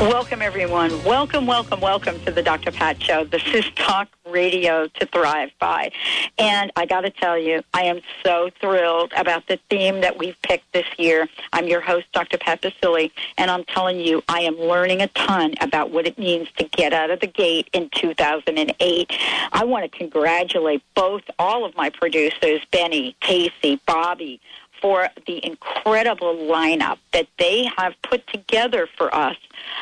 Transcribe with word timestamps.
Welcome, 0.00 0.42
everyone. 0.42 0.90
Welcome, 1.04 1.46
welcome, 1.46 1.80
welcome 1.80 2.20
to 2.24 2.32
the 2.32 2.42
Dr. 2.42 2.72
Pat 2.72 3.00
Show. 3.00 3.24
This 3.24 3.46
is 3.54 3.64
Talk 3.76 4.08
Radio 4.28 4.88
to 4.88 5.06
Thrive 5.06 5.50
By. 5.60 5.92
And 6.36 6.72
I 6.74 6.84
got 6.84 7.02
to 7.02 7.10
tell 7.10 7.38
you, 7.38 7.62
I 7.72 7.84
am 7.84 8.00
so 8.24 8.50
thrilled 8.60 9.12
about 9.16 9.46
the 9.46 9.58
theme 9.70 10.00
that 10.00 10.18
we've 10.18 10.36
picked 10.42 10.72
this 10.72 10.86
year. 10.98 11.28
I'm 11.52 11.68
your 11.68 11.80
host, 11.80 12.06
Dr. 12.12 12.38
Pat 12.38 12.60
Baccili, 12.60 13.12
and 13.38 13.50
I'm 13.50 13.64
telling 13.64 14.00
you, 14.00 14.22
I 14.28 14.40
am 14.40 14.58
learning 14.58 15.00
a 15.00 15.06
ton 15.08 15.54
about 15.60 15.90
what 15.90 16.06
it 16.06 16.18
means 16.18 16.48
to 16.56 16.64
get 16.64 16.92
out 16.92 17.10
of 17.10 17.20
the 17.20 17.28
gate 17.28 17.70
in 17.72 17.88
2008. 17.94 19.12
I 19.52 19.64
want 19.64 19.90
to 19.90 19.96
congratulate 19.96 20.82
both, 20.94 21.22
all 21.38 21.64
of 21.64 21.76
my 21.76 21.88
producers, 21.88 22.60
Benny, 22.72 23.16
Casey, 23.20 23.80
Bobby, 23.86 24.40
for 24.84 25.08
the 25.26 25.42
incredible 25.46 26.36
lineup 26.36 26.98
that 27.14 27.26
they 27.38 27.66
have 27.78 27.94
put 28.02 28.26
together 28.26 28.86
for 28.98 29.14
us, 29.14 29.36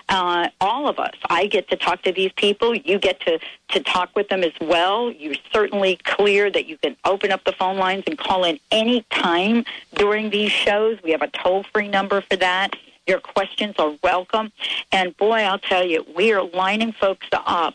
uh, 0.08 0.48
all 0.60 0.88
of 0.88 1.00
us. 1.00 1.14
I 1.28 1.48
get 1.48 1.68
to 1.70 1.76
talk 1.76 2.02
to 2.02 2.12
these 2.12 2.30
people. 2.36 2.72
You 2.72 3.00
get 3.00 3.18
to, 3.22 3.40
to 3.70 3.80
talk 3.80 4.14
with 4.14 4.28
them 4.28 4.44
as 4.44 4.52
well. 4.60 5.10
You're 5.10 5.34
certainly 5.52 5.98
clear 6.04 6.52
that 6.52 6.66
you 6.66 6.78
can 6.78 6.96
open 7.04 7.32
up 7.32 7.42
the 7.42 7.50
phone 7.50 7.78
lines 7.78 8.04
and 8.06 8.16
call 8.16 8.44
in 8.44 8.60
any 8.70 9.04
time 9.10 9.64
during 9.94 10.30
these 10.30 10.52
shows. 10.52 10.98
We 11.02 11.10
have 11.10 11.22
a 11.22 11.30
toll 11.30 11.64
free 11.72 11.88
number 11.88 12.20
for 12.20 12.36
that. 12.36 12.76
Your 13.08 13.18
questions 13.18 13.74
are 13.80 13.96
welcome. 14.04 14.52
And 14.92 15.16
boy, 15.16 15.38
I'll 15.38 15.58
tell 15.58 15.84
you, 15.84 16.06
we 16.14 16.32
are 16.32 16.44
lining 16.44 16.92
folks 16.92 17.26
up 17.32 17.74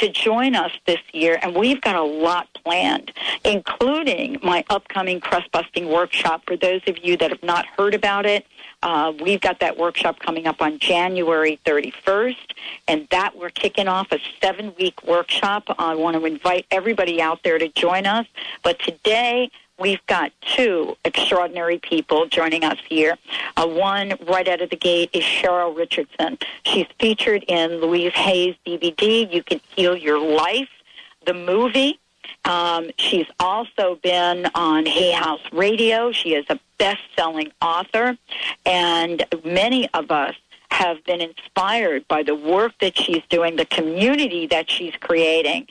to 0.00 0.08
join 0.08 0.56
us 0.56 0.72
this 0.86 1.00
year, 1.12 1.38
and 1.42 1.54
we've 1.54 1.80
got 1.80 1.94
a 1.94 2.02
lot 2.02 2.48
planned, 2.54 3.12
including 3.44 4.38
my 4.42 4.64
upcoming 4.70 5.20
crust 5.20 5.50
busting 5.52 5.88
workshop. 5.88 6.42
For 6.46 6.56
those 6.56 6.80
of 6.86 6.98
you 7.04 7.16
that 7.18 7.30
have 7.30 7.42
not 7.42 7.66
heard 7.66 7.94
about 7.94 8.26
it, 8.26 8.46
uh, 8.82 9.12
we've 9.20 9.40
got 9.40 9.60
that 9.60 9.78
workshop 9.78 10.18
coming 10.18 10.46
up 10.46 10.62
on 10.62 10.78
January 10.78 11.60
31st, 11.66 12.54
and 12.88 13.06
that 13.10 13.36
we're 13.36 13.50
kicking 13.50 13.88
off 13.88 14.10
a 14.10 14.18
seven 14.40 14.74
week 14.78 15.06
workshop. 15.06 15.64
I 15.78 15.94
want 15.94 16.16
to 16.16 16.24
invite 16.24 16.66
everybody 16.70 17.20
out 17.20 17.42
there 17.42 17.58
to 17.58 17.68
join 17.68 18.06
us. 18.06 18.26
But 18.62 18.78
today, 18.78 19.50
we've 19.80 20.04
got 20.06 20.30
two 20.42 20.96
extraordinary 21.04 21.78
people 21.78 22.26
joining 22.26 22.62
us 22.62 22.78
here. 22.88 23.16
Uh, 23.56 23.66
one 23.66 24.14
right 24.28 24.46
out 24.46 24.60
of 24.60 24.70
the 24.70 24.76
gate 24.76 25.10
is 25.12 25.24
Cheryl 25.24 25.76
Richardson. 25.76 26.38
She's 26.64 26.86
featured 27.00 27.44
in 27.48 27.80
Louise 27.80 28.12
Hay's 28.12 28.54
DVD, 28.66 29.32
You 29.32 29.42
Can 29.42 29.60
Heal 29.74 29.96
Your 29.96 30.20
Life, 30.20 30.68
the 31.26 31.34
movie. 31.34 31.98
Um, 32.44 32.90
she's 32.98 33.26
also 33.40 33.98
been 34.02 34.46
on 34.54 34.86
Hay 34.86 35.12
House 35.12 35.40
Radio. 35.52 36.12
She 36.12 36.34
is 36.34 36.44
a 36.48 36.58
best-selling 36.78 37.52
author, 37.60 38.16
and 38.64 39.24
many 39.44 39.88
of 39.92 40.10
us 40.10 40.34
have 40.70 41.04
been 41.04 41.20
inspired 41.20 42.06
by 42.08 42.22
the 42.22 42.34
work 42.34 42.72
that 42.80 42.96
she's 42.96 43.22
doing, 43.28 43.56
the 43.56 43.66
community 43.66 44.46
that 44.46 44.70
she's 44.70 44.94
creating, 45.00 45.66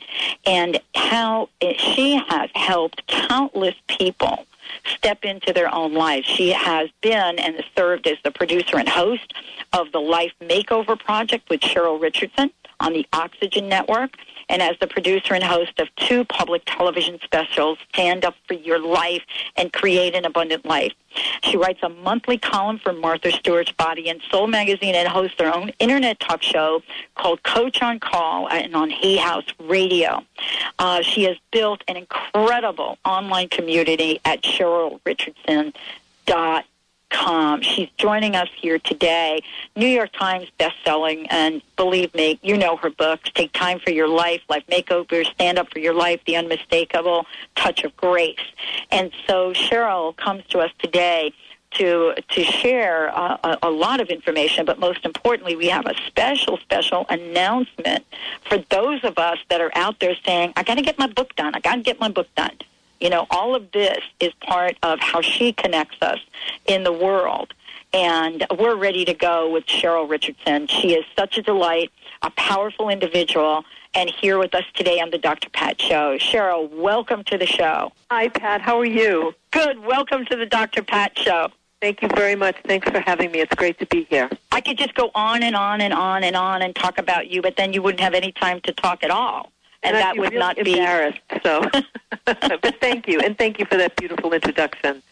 and 0.46 0.80
how 0.94 1.48
she 1.78 2.22
has 2.28 2.50
helped 2.54 3.06
countless 3.06 3.74
people 3.88 4.46
step 4.84 5.24
into 5.24 5.52
their 5.52 5.72
own 5.74 5.94
lives. 5.94 6.26
She 6.26 6.50
has 6.50 6.88
been 7.00 7.38
and 7.38 7.62
served 7.76 8.06
as 8.06 8.18
the 8.22 8.30
producer 8.30 8.78
and 8.78 8.88
host 8.88 9.34
of 9.72 9.90
the 9.92 10.00
Life 10.00 10.32
Makeover 10.40 10.98
Project 10.98 11.48
with 11.50 11.60
Cheryl 11.60 12.00
Richardson 12.00 12.50
on 12.80 12.92
the 12.92 13.06
Oxygen 13.12 13.68
Network 13.68 14.16
and 14.48 14.60
as 14.60 14.76
the 14.80 14.88
producer 14.88 15.34
and 15.34 15.44
host 15.44 15.78
of 15.78 15.88
two 15.94 16.24
public 16.24 16.62
television 16.66 17.20
specials, 17.22 17.78
Stand 17.92 18.24
Up 18.24 18.34
for 18.48 18.54
Your 18.54 18.80
Life 18.80 19.22
and 19.56 19.72
Create 19.72 20.16
an 20.16 20.24
Abundant 20.24 20.64
Life. 20.64 20.92
She 21.44 21.56
writes 21.56 21.80
a 21.82 21.88
monthly 21.88 22.36
column 22.36 22.78
for 22.78 22.92
Martha 22.92 23.30
Stewart's 23.30 23.72
Body 23.72 24.08
and 24.08 24.20
Soul 24.28 24.48
magazine 24.48 24.96
and 24.96 25.08
hosts 25.08 25.36
her 25.38 25.54
own 25.54 25.70
internet 25.78 26.18
talk 26.18 26.42
show 26.42 26.82
called 27.14 27.42
Coach 27.44 27.80
on 27.80 28.00
Call 28.00 28.48
and 28.48 28.74
on 28.74 28.90
Hay 28.90 29.16
House 29.16 29.46
Radio. 29.60 30.24
Uh, 30.78 31.02
she 31.02 31.24
has 31.24 31.36
built 31.52 31.84
an 31.86 31.96
incredible 31.96 32.98
online 33.04 33.48
community 33.48 34.20
at 34.24 34.42
CherylRichardson.com 34.42 35.72
Com. 37.10 37.60
She's 37.62 37.88
joining 37.98 38.36
us 38.36 38.48
here 38.56 38.78
today. 38.78 39.42
New 39.76 39.86
York 39.86 40.10
Times 40.12 40.48
best-selling, 40.58 41.26
and 41.28 41.60
believe 41.76 42.14
me, 42.14 42.38
you 42.42 42.56
know 42.56 42.76
her 42.76 42.90
books. 42.90 43.30
Take 43.34 43.52
time 43.52 43.80
for 43.80 43.90
your 43.90 44.08
life, 44.08 44.40
life 44.48 44.64
makeover, 44.70 45.24
stand 45.26 45.58
up 45.58 45.70
for 45.72 45.80
your 45.80 45.94
life, 45.94 46.20
the 46.26 46.36
unmistakable 46.36 47.26
touch 47.56 47.84
of 47.84 47.96
grace. 47.96 48.38
And 48.90 49.10
so 49.26 49.52
Cheryl 49.52 50.16
comes 50.16 50.44
to 50.50 50.60
us 50.60 50.70
today 50.78 51.32
to 51.72 52.14
to 52.28 52.44
share 52.44 53.16
uh, 53.16 53.36
a, 53.44 53.58
a, 53.68 53.70
lot 53.70 54.00
of 54.00 54.08
information, 54.08 54.64
but 54.64 54.78
most 54.78 55.04
importantly, 55.04 55.56
we 55.56 55.68
have 55.68 55.86
a 55.86 55.94
special 56.06 56.58
special 56.58 57.06
announcement 57.08 58.04
for 58.48 58.58
those 58.70 59.04
of 59.04 59.18
us 59.18 59.38
that 59.48 59.60
are 59.60 59.70
out 59.74 60.00
there 60.00 60.16
saying, 60.24 60.52
"I 60.56 60.62
got 60.62 60.76
to 60.76 60.82
get 60.82 60.98
my 60.98 61.06
book 61.06 61.34
done. 61.36 61.54
I 61.54 61.60
got 61.60 61.76
to 61.76 61.82
get 61.82 62.00
my 62.00 62.08
book 62.08 62.28
done." 62.34 62.56
You 63.00 63.08
know, 63.08 63.26
all 63.30 63.54
of 63.54 63.72
this 63.72 64.00
is 64.20 64.32
part 64.42 64.76
of 64.82 65.00
how 65.00 65.22
she 65.22 65.54
connects 65.54 65.96
us 66.02 66.18
in 66.66 66.84
the 66.84 66.92
world. 66.92 67.54
And 67.94 68.46
we're 68.58 68.76
ready 68.76 69.06
to 69.06 69.14
go 69.14 69.50
with 69.50 69.64
Cheryl 69.64 70.08
Richardson. 70.08 70.66
She 70.66 70.92
is 70.92 71.04
such 71.18 71.38
a 71.38 71.42
delight, 71.42 71.90
a 72.20 72.30
powerful 72.32 72.90
individual, 72.90 73.64
and 73.94 74.10
here 74.10 74.38
with 74.38 74.54
us 74.54 74.64
today 74.74 75.00
on 75.00 75.10
the 75.10 75.18
Dr. 75.18 75.48
Pat 75.48 75.80
Show. 75.80 76.18
Cheryl, 76.18 76.70
welcome 76.70 77.24
to 77.24 77.38
the 77.38 77.46
show. 77.46 77.90
Hi, 78.10 78.28
Pat. 78.28 78.60
How 78.60 78.78
are 78.78 78.84
you? 78.84 79.34
Good. 79.50 79.78
Welcome 79.80 80.26
to 80.26 80.36
the 80.36 80.46
Dr. 80.46 80.82
Pat 80.82 81.18
Show. 81.18 81.48
Thank 81.80 82.02
you 82.02 82.08
very 82.14 82.36
much. 82.36 82.56
Thanks 82.66 82.88
for 82.90 83.00
having 83.00 83.32
me. 83.32 83.40
It's 83.40 83.54
great 83.54 83.78
to 83.78 83.86
be 83.86 84.04
here. 84.10 84.28
I 84.52 84.60
could 84.60 84.76
just 84.76 84.94
go 84.94 85.10
on 85.14 85.42
and 85.42 85.56
on 85.56 85.80
and 85.80 85.94
on 85.94 86.22
and 86.22 86.36
on 86.36 86.60
and 86.60 86.76
talk 86.76 86.98
about 86.98 87.28
you, 87.28 87.40
but 87.40 87.56
then 87.56 87.72
you 87.72 87.80
wouldn't 87.80 88.02
have 88.02 88.12
any 88.12 88.30
time 88.30 88.60
to 88.60 88.72
talk 88.72 89.02
at 89.02 89.10
all 89.10 89.50
and, 89.82 89.96
and 89.96 90.02
that 90.02 90.16
would 90.16 90.32
really 90.32 90.38
not 90.38 90.56
be 90.56 90.78
embarrassed. 90.78 91.20
So, 91.42 91.62
but 92.24 92.74
thank 92.80 93.08
you, 93.08 93.20
and 93.20 93.36
thank 93.36 93.58
you 93.58 93.66
for 93.66 93.76
that 93.76 93.96
beautiful 93.96 94.32
introduction. 94.32 95.02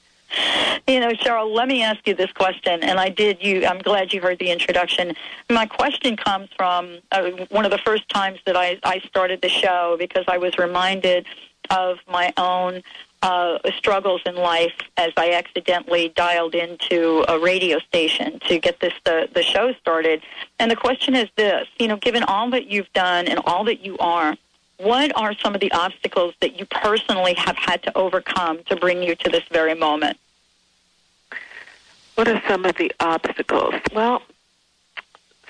You 0.86 1.00
know, 1.00 1.10
Cheryl, 1.10 1.54
let 1.54 1.68
me 1.68 1.82
ask 1.82 2.06
you 2.06 2.14
this 2.14 2.30
question, 2.32 2.82
and 2.82 3.00
I 3.00 3.08
did. 3.08 3.42
You, 3.42 3.66
I'm 3.66 3.78
glad 3.78 4.12
you 4.12 4.20
heard 4.20 4.38
the 4.38 4.50
introduction. 4.50 5.14
My 5.48 5.66
question 5.66 6.16
comes 6.16 6.50
from 6.56 6.98
uh, 7.12 7.30
one 7.48 7.64
of 7.64 7.70
the 7.70 7.78
first 7.78 8.08
times 8.08 8.38
that 8.44 8.56
I, 8.56 8.78
I 8.84 8.98
started 9.00 9.40
the 9.40 9.48
show 9.48 9.96
because 9.98 10.24
I 10.28 10.36
was 10.38 10.58
reminded 10.58 11.26
of 11.70 11.98
my 12.08 12.32
own 12.36 12.82
uh, 13.22 13.58
struggles 13.76 14.20
in 14.26 14.36
life 14.36 14.72
as 14.96 15.12
I 15.16 15.32
accidentally 15.32 16.10
dialed 16.10 16.54
into 16.54 17.24
a 17.28 17.38
radio 17.38 17.78
station 17.80 18.38
to 18.48 18.58
get 18.58 18.80
this 18.80 18.92
the, 19.04 19.28
the 19.32 19.42
show 19.42 19.72
started. 19.74 20.22
And 20.58 20.70
the 20.70 20.76
question 20.76 21.14
is 21.14 21.28
this: 21.36 21.66
you 21.78 21.88
know, 21.88 21.96
given 21.96 22.22
all 22.22 22.50
that 22.50 22.66
you've 22.66 22.92
done 22.92 23.26
and 23.28 23.40
all 23.44 23.64
that 23.64 23.84
you 23.84 23.96
are, 23.98 24.36
what 24.78 25.16
are 25.16 25.34
some 25.34 25.54
of 25.54 25.60
the 25.60 25.72
obstacles 25.72 26.34
that 26.40 26.58
you 26.58 26.64
personally 26.66 27.34
have 27.34 27.56
had 27.56 27.82
to 27.82 27.96
overcome 27.96 28.62
to 28.64 28.76
bring 28.76 29.02
you 29.02 29.14
to 29.16 29.28
this 29.28 29.44
very 29.50 29.74
moment? 29.74 30.16
What 32.14 32.28
are 32.28 32.42
some 32.48 32.64
of 32.64 32.76
the 32.76 32.92
obstacles? 32.98 33.74
Well, 33.92 34.22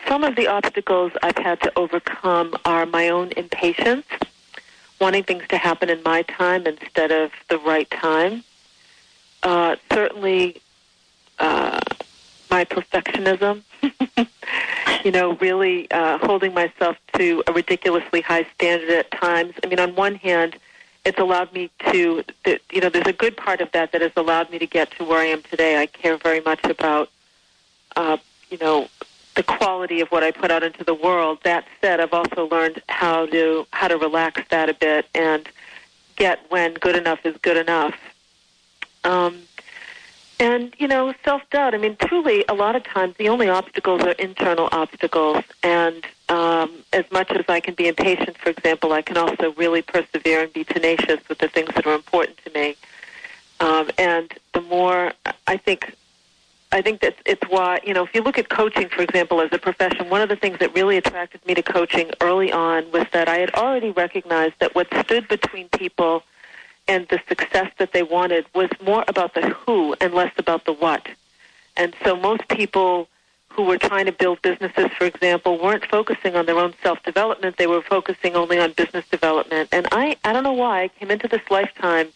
some 0.07 0.25
of 0.25 0.37
the 0.37 0.47
obstacles 0.49 1.13
I've 1.23 1.37
had 1.37 1.61
to 1.63 1.73
overcome 1.77 2.55
are 2.65 2.87
my 2.87 3.09
own 3.09 3.33
impatience, 3.37 4.07
wanting 5.01 5.25
things 5.25 5.45
to 5.49 5.59
happen 5.59 5.91
in 5.91 6.03
my 6.03 6.23
time 6.23 6.67
instead 6.67 7.13
of 7.13 7.31
the 7.49 7.59
right 7.59 7.91
time. 7.91 8.45
Uh, 9.43 9.77
certainly, 9.93 10.61
uh, 11.39 11.81
my 12.59 12.65
perfectionism. 12.65 13.63
you 15.05 15.13
know, 15.13 15.37
really 15.37 15.89
uh, 15.93 16.19
holding 16.19 16.53
myself 16.55 16.97
to 17.17 17.43
a 17.47 17.53
ridiculously 17.53 18.21
high 18.21 18.45
standard 18.55 18.91
at 18.91 19.11
times. 19.13 19.55
I 19.63 19.69
mean, 19.69 19.79
on 19.79 19.95
one 19.95 20.17
hand, 20.17 20.59
it's 21.05 21.21
allowed 21.21 21.53
me 21.53 21.71
to, 21.93 22.25
you 22.73 22.81
know, 22.81 22.89
there's 22.89 23.07
a 23.07 23.13
good 23.13 23.37
part 23.37 23.61
of 23.61 23.71
that 23.73 23.93
that 23.93 24.01
has 24.01 24.11
allowed 24.17 24.51
me 24.51 24.59
to 24.59 24.67
get 24.67 24.91
to 24.93 25.05
where 25.05 25.21
I 25.21 25.27
am 25.27 25.43
today. 25.43 25.81
I 25.81 25.87
care 25.87 26.17
very 26.17 26.41
much 26.41 26.65
about, 26.65 27.11
uh, 27.95 28.17
you 28.51 28.59
know, 28.59 28.89
the 29.37 29.45
quality 29.45 30.01
of 30.01 30.09
what 30.09 30.25
I 30.25 30.33
put 30.33 30.51
out 30.51 30.65
into 30.65 30.83
the 30.83 30.95
world. 30.95 31.39
That 31.45 31.65
said, 31.81 32.01
I've 32.01 32.13
also 32.13 32.49
learned 32.49 32.83
how 32.89 33.27
to 33.27 33.69
how 33.71 33.87
to 33.87 33.97
relax 33.97 34.43
that 34.51 34.69
a 34.69 34.75
bit 34.75 35.07
and 35.15 35.49
get 36.17 36.41
when 36.49 36.75
good 36.75 36.97
enough 36.97 37.25
is 37.25 37.37
good 37.37 37.57
enough. 37.57 37.95
Um, 39.05 39.43
and, 40.41 40.73
you 40.79 40.87
know, 40.87 41.13
self 41.25 41.43
doubt. 41.51 41.75
I 41.75 41.79
mean, 41.79 41.97
truly, 41.97 42.45
a 42.49 42.55
lot 42.55 42.77
of 42.77 42.85
times 42.85 43.17
the 43.19 43.29
only 43.29 43.49
obstacles 43.49 44.03
are 44.03 44.13
internal 44.13 44.69
obstacles. 44.71 45.43
And 45.65 46.05
um, 46.29 46.85
as 46.93 47.05
much 47.11 47.31
as 47.33 47.45
I 47.49 47.59
can 47.59 47.75
be 47.75 47.89
impatient, 47.89 48.39
for 48.39 48.51
example, 48.51 48.93
I 48.93 49.03
can 49.03 49.17
also 49.17 49.53
really 49.55 49.83
persevere 49.83 50.43
and 50.45 50.53
be 50.53 50.63
tenacious 50.63 51.21
with 51.29 51.39
the 51.39 51.49
things 51.49 51.75
that 51.75 51.87
are 51.87 51.95
important 51.95 52.39
to 52.45 52.53
me. 52.53 52.77
Um, 53.61 53.91
and 53.99 54.33
the 54.53 54.61
more 54.61 55.13
I 55.49 55.57
think, 55.57 55.93
I 56.71 56.83
think 56.83 57.01
that 57.01 57.17
it's 57.27 57.43
why, 57.49 57.81
you 57.85 57.93
know, 57.93 58.05
if 58.05 58.15
you 58.15 58.23
look 58.23 58.39
at 58.39 58.49
coaching, 58.49 58.89
for 58.89 59.03
example, 59.03 59.41
as 59.41 59.49
a 59.53 59.59
profession, 59.59 60.09
one 60.09 60.21
of 60.21 60.29
the 60.29 60.37
things 60.37 60.61
that 60.61 60.73
really 60.73 60.97
attracted 60.99 61.45
me 61.47 61.55
to 61.55 61.63
coaching 61.63 62.13
early 62.21 62.53
on 62.53 62.89
was 62.93 63.07
that 63.13 63.29
I 63.29 63.39
had 63.39 63.53
already 63.55 63.91
recognized 63.91 64.55
that 64.61 64.77
what 64.77 64.87
stood 65.01 65.27
between 65.27 65.69
people 65.71 66.23
and 66.89 67.07
the 67.09 67.21
success 67.29 67.71
that 67.79 67.93
they 67.93 68.03
wanted 68.03 68.47
was 68.55 68.71
more 68.85 69.05
about 69.07 69.35
the 69.35 69.49
who 69.51 69.95
and 70.01 70.15
less 70.15 70.33
about 70.39 70.65
the 70.65 70.73
what. 70.73 71.07
And 71.77 71.95
so 72.03 72.17
most 72.17 72.49
people 72.49 73.09
who 73.51 73.63
were 73.65 73.79
trying 73.79 74.07
to 74.07 74.13
build 74.13 74.41
businesses, 74.43 74.89
for 74.97 75.05
example, 75.05 75.59
weren't 75.59 75.85
focusing 75.85 76.35
on 76.37 76.47
their 76.47 76.59
own 76.59 76.75
self-development. 76.83 77.57
They 77.57 77.67
were 77.67 77.83
focusing 77.83 78.37
only 78.37 78.59
on 78.59 78.73
business 78.73 79.07
development. 79.09 79.69
And 79.73 79.87
I, 79.93 80.17
I 80.25 80.33
don't 80.33 80.45
know 80.45 80.53
why, 80.53 80.83
I 80.83 80.89
came 80.89 81.11
into 81.11 81.29
this 81.29 81.43
lifetime 81.51 82.09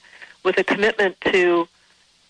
with 0.44 0.58
a 0.58 0.64
commitment 0.64 1.20
to 1.32 1.68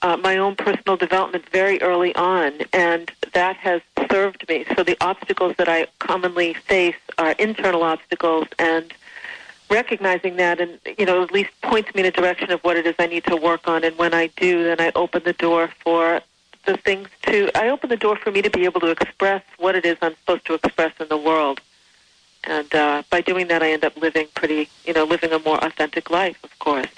uh, 0.02 0.16
my 0.16 0.36
own 0.36 0.56
personal 0.56 0.96
development 0.96 1.48
very 1.50 1.80
early 1.80 2.14
on, 2.14 2.52
and 2.72 3.10
that 3.34 3.56
has 3.56 3.80
served 4.10 4.48
me. 4.48 4.64
So 4.76 4.82
the 4.82 4.96
obstacles 5.00 5.54
that 5.58 5.68
I 5.68 5.86
commonly 6.00 6.54
face 6.54 6.96
are 7.18 7.32
internal 7.32 7.82
obstacles, 7.82 8.46
and 8.58 8.92
recognizing 9.72 10.36
that, 10.36 10.60
and 10.60 10.78
you 10.98 11.06
know, 11.06 11.22
at 11.22 11.32
least 11.32 11.50
points 11.62 11.94
me 11.94 12.02
in 12.02 12.06
a 12.06 12.10
direction 12.10 12.50
of 12.50 12.60
what 12.60 12.76
it 12.76 12.86
is 12.86 12.94
I 12.98 13.06
need 13.06 13.24
to 13.24 13.36
work 13.36 13.66
on. 13.66 13.82
And 13.84 13.96
when 13.96 14.14
I 14.14 14.28
do, 14.36 14.64
then 14.64 14.80
I 14.80 14.92
open 14.94 15.22
the 15.24 15.32
door 15.32 15.70
for 15.82 16.20
the 16.66 16.76
things 16.76 17.08
to. 17.22 17.50
I 17.56 17.70
open 17.70 17.88
the 17.88 17.96
door 17.96 18.16
for 18.16 18.30
me 18.30 18.42
to 18.42 18.50
be 18.50 18.64
able 18.64 18.80
to 18.80 18.90
express 18.90 19.42
what 19.58 19.74
it 19.74 19.84
is 19.84 19.96
I'm 20.02 20.14
supposed 20.16 20.44
to 20.46 20.54
express 20.54 20.92
in 21.00 21.08
the 21.08 21.16
world. 21.16 21.60
And 22.44 22.74
uh, 22.74 23.02
by 23.08 23.20
doing 23.20 23.48
that, 23.48 23.62
I 23.62 23.70
end 23.70 23.84
up 23.84 23.96
living 23.96 24.26
pretty, 24.34 24.68
you 24.84 24.92
know, 24.92 25.04
living 25.04 25.32
a 25.32 25.38
more 25.38 25.62
authentic 25.64 26.10
life, 26.10 26.42
of 26.42 26.56
course. 26.58 26.90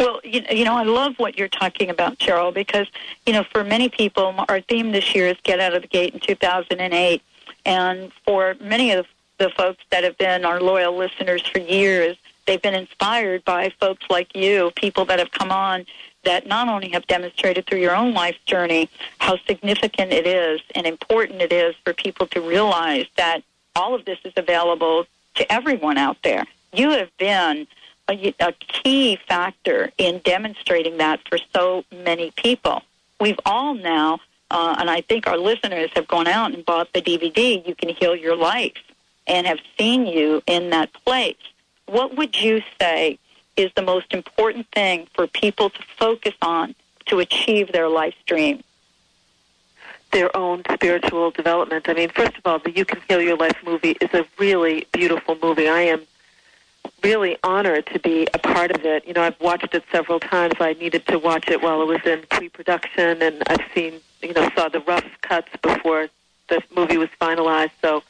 Well, 0.00 0.20
you, 0.24 0.42
you 0.50 0.64
know, 0.64 0.74
I 0.74 0.82
love 0.82 1.14
what 1.18 1.38
you're 1.38 1.46
talking 1.46 1.88
about, 1.88 2.18
Cheryl, 2.18 2.52
because, 2.52 2.88
you 3.24 3.32
know, 3.32 3.44
for 3.44 3.62
many 3.62 3.88
people, 3.88 4.34
our 4.48 4.60
theme 4.60 4.90
this 4.90 5.14
year 5.14 5.28
is 5.28 5.36
Get 5.44 5.60
Out 5.60 5.74
of 5.74 5.82
the 5.82 5.88
Gate 5.88 6.12
in 6.12 6.18
2008. 6.18 7.22
And 7.64 8.12
for 8.24 8.56
many 8.60 8.90
of 8.90 9.06
the 9.38 9.50
folks 9.50 9.82
that 9.90 10.04
have 10.04 10.16
been 10.18 10.44
our 10.44 10.60
loyal 10.60 10.96
listeners 10.96 11.42
for 11.42 11.58
years, 11.58 12.16
they've 12.46 12.62
been 12.62 12.74
inspired 12.74 13.44
by 13.44 13.70
folks 13.80 14.04
like 14.10 14.34
you, 14.36 14.72
people 14.76 15.04
that 15.06 15.18
have 15.18 15.30
come 15.30 15.50
on 15.50 15.86
that 16.24 16.46
not 16.46 16.68
only 16.68 16.88
have 16.90 17.06
demonstrated 17.06 17.66
through 17.66 17.80
your 17.80 17.96
own 17.96 18.14
life 18.14 18.36
journey 18.46 18.88
how 19.18 19.36
significant 19.46 20.12
it 20.12 20.26
is 20.26 20.60
and 20.74 20.86
important 20.86 21.40
it 21.40 21.52
is 21.52 21.74
for 21.84 21.92
people 21.92 22.26
to 22.28 22.40
realize 22.40 23.06
that 23.16 23.42
all 23.74 23.94
of 23.94 24.04
this 24.04 24.18
is 24.24 24.32
available 24.36 25.06
to 25.34 25.52
everyone 25.52 25.98
out 25.98 26.16
there. 26.22 26.44
You 26.72 26.90
have 26.90 27.10
been 27.18 27.66
a, 28.08 28.34
a 28.40 28.52
key 28.52 29.18
factor 29.28 29.90
in 29.98 30.20
demonstrating 30.24 30.98
that 30.98 31.20
for 31.28 31.38
so 31.54 31.84
many 31.92 32.32
people. 32.36 32.82
We've 33.20 33.38
all 33.44 33.74
now, 33.74 34.20
uh, 34.50 34.76
and 34.78 34.90
I 34.90 35.00
think 35.00 35.26
our 35.26 35.38
listeners 35.38 35.90
have 35.94 36.08
gone 36.08 36.26
out 36.26 36.52
and 36.52 36.64
bought 36.64 36.92
the 36.92 37.00
DVD, 37.00 37.66
You 37.66 37.74
Can 37.74 37.90
Heal 37.90 38.16
Your 38.16 38.36
Life, 38.36 38.76
and 39.26 39.46
have 39.46 39.60
seen 39.78 40.06
you 40.06 40.42
in 40.46 40.70
that 40.70 40.92
place. 41.04 41.36
What 41.86 42.16
would 42.16 42.40
you 42.40 42.62
say 42.80 43.18
is 43.56 43.70
the 43.74 43.82
most 43.82 44.12
important 44.12 44.66
thing 44.74 45.06
for 45.14 45.26
people 45.26 45.70
to 45.70 45.82
focus 45.98 46.34
on 46.42 46.74
to 47.06 47.20
achieve 47.20 47.72
their 47.72 47.88
life 47.88 48.14
dream? 48.26 48.62
Their 50.12 50.34
own 50.36 50.62
spiritual 50.72 51.30
development. 51.30 51.88
I 51.88 51.94
mean, 51.94 52.10
first 52.10 52.36
of 52.36 52.46
all, 52.46 52.58
the 52.58 52.70
You 52.70 52.84
Can 52.84 53.00
Heal 53.08 53.20
Your 53.20 53.36
Life 53.36 53.56
movie 53.64 53.96
is 54.00 54.12
a 54.12 54.26
really 54.38 54.86
beautiful 54.92 55.38
movie. 55.42 55.68
I 55.68 55.80
am 55.82 56.02
really 57.02 57.36
honored 57.42 57.86
to 57.86 57.98
be 57.98 58.28
a 58.34 58.38
part 58.38 58.70
of 58.70 58.84
it. 58.84 59.06
You 59.06 59.14
know, 59.14 59.22
I've 59.22 59.40
watched 59.40 59.74
it 59.74 59.84
several 59.90 60.20
times. 60.20 60.54
I 60.60 60.74
needed 60.74 61.06
to 61.06 61.18
watch 61.18 61.48
it 61.48 61.62
while 61.62 61.80
it 61.82 61.86
was 61.86 62.00
in 62.04 62.22
pre-production, 62.30 63.22
and 63.22 63.42
I've 63.46 63.64
seen, 63.74 63.94
you 64.20 64.32
know, 64.34 64.50
saw 64.54 64.68
the 64.68 64.80
rough 64.80 65.04
cuts 65.22 65.48
before 65.62 66.08
the 66.48 66.62
movie 66.76 66.98
was 66.98 67.08
finalized. 67.20 67.70
So 67.80 68.02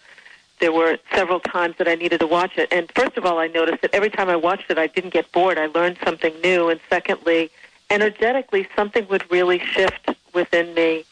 there 0.62 0.72
were 0.72 0.96
several 1.12 1.40
times 1.40 1.74
that 1.78 1.88
I 1.88 1.96
needed 1.96 2.20
to 2.20 2.26
watch 2.28 2.56
it. 2.56 2.72
And 2.72 2.88
first 2.94 3.16
of 3.16 3.26
all, 3.26 3.40
I 3.40 3.48
noticed 3.48 3.82
that 3.82 3.92
every 3.92 4.10
time 4.10 4.28
I 4.28 4.36
watched 4.36 4.70
it, 4.70 4.78
I 4.78 4.86
didn't 4.86 5.12
get 5.12 5.30
bored. 5.32 5.58
I 5.58 5.66
learned 5.66 5.98
something 6.04 6.32
new. 6.40 6.68
And 6.68 6.78
secondly, 6.88 7.50
energetically, 7.90 8.68
something 8.76 9.04
would 9.08 9.28
really 9.28 9.58
shift 9.58 10.10
within 10.32 10.72
me. 10.72 11.04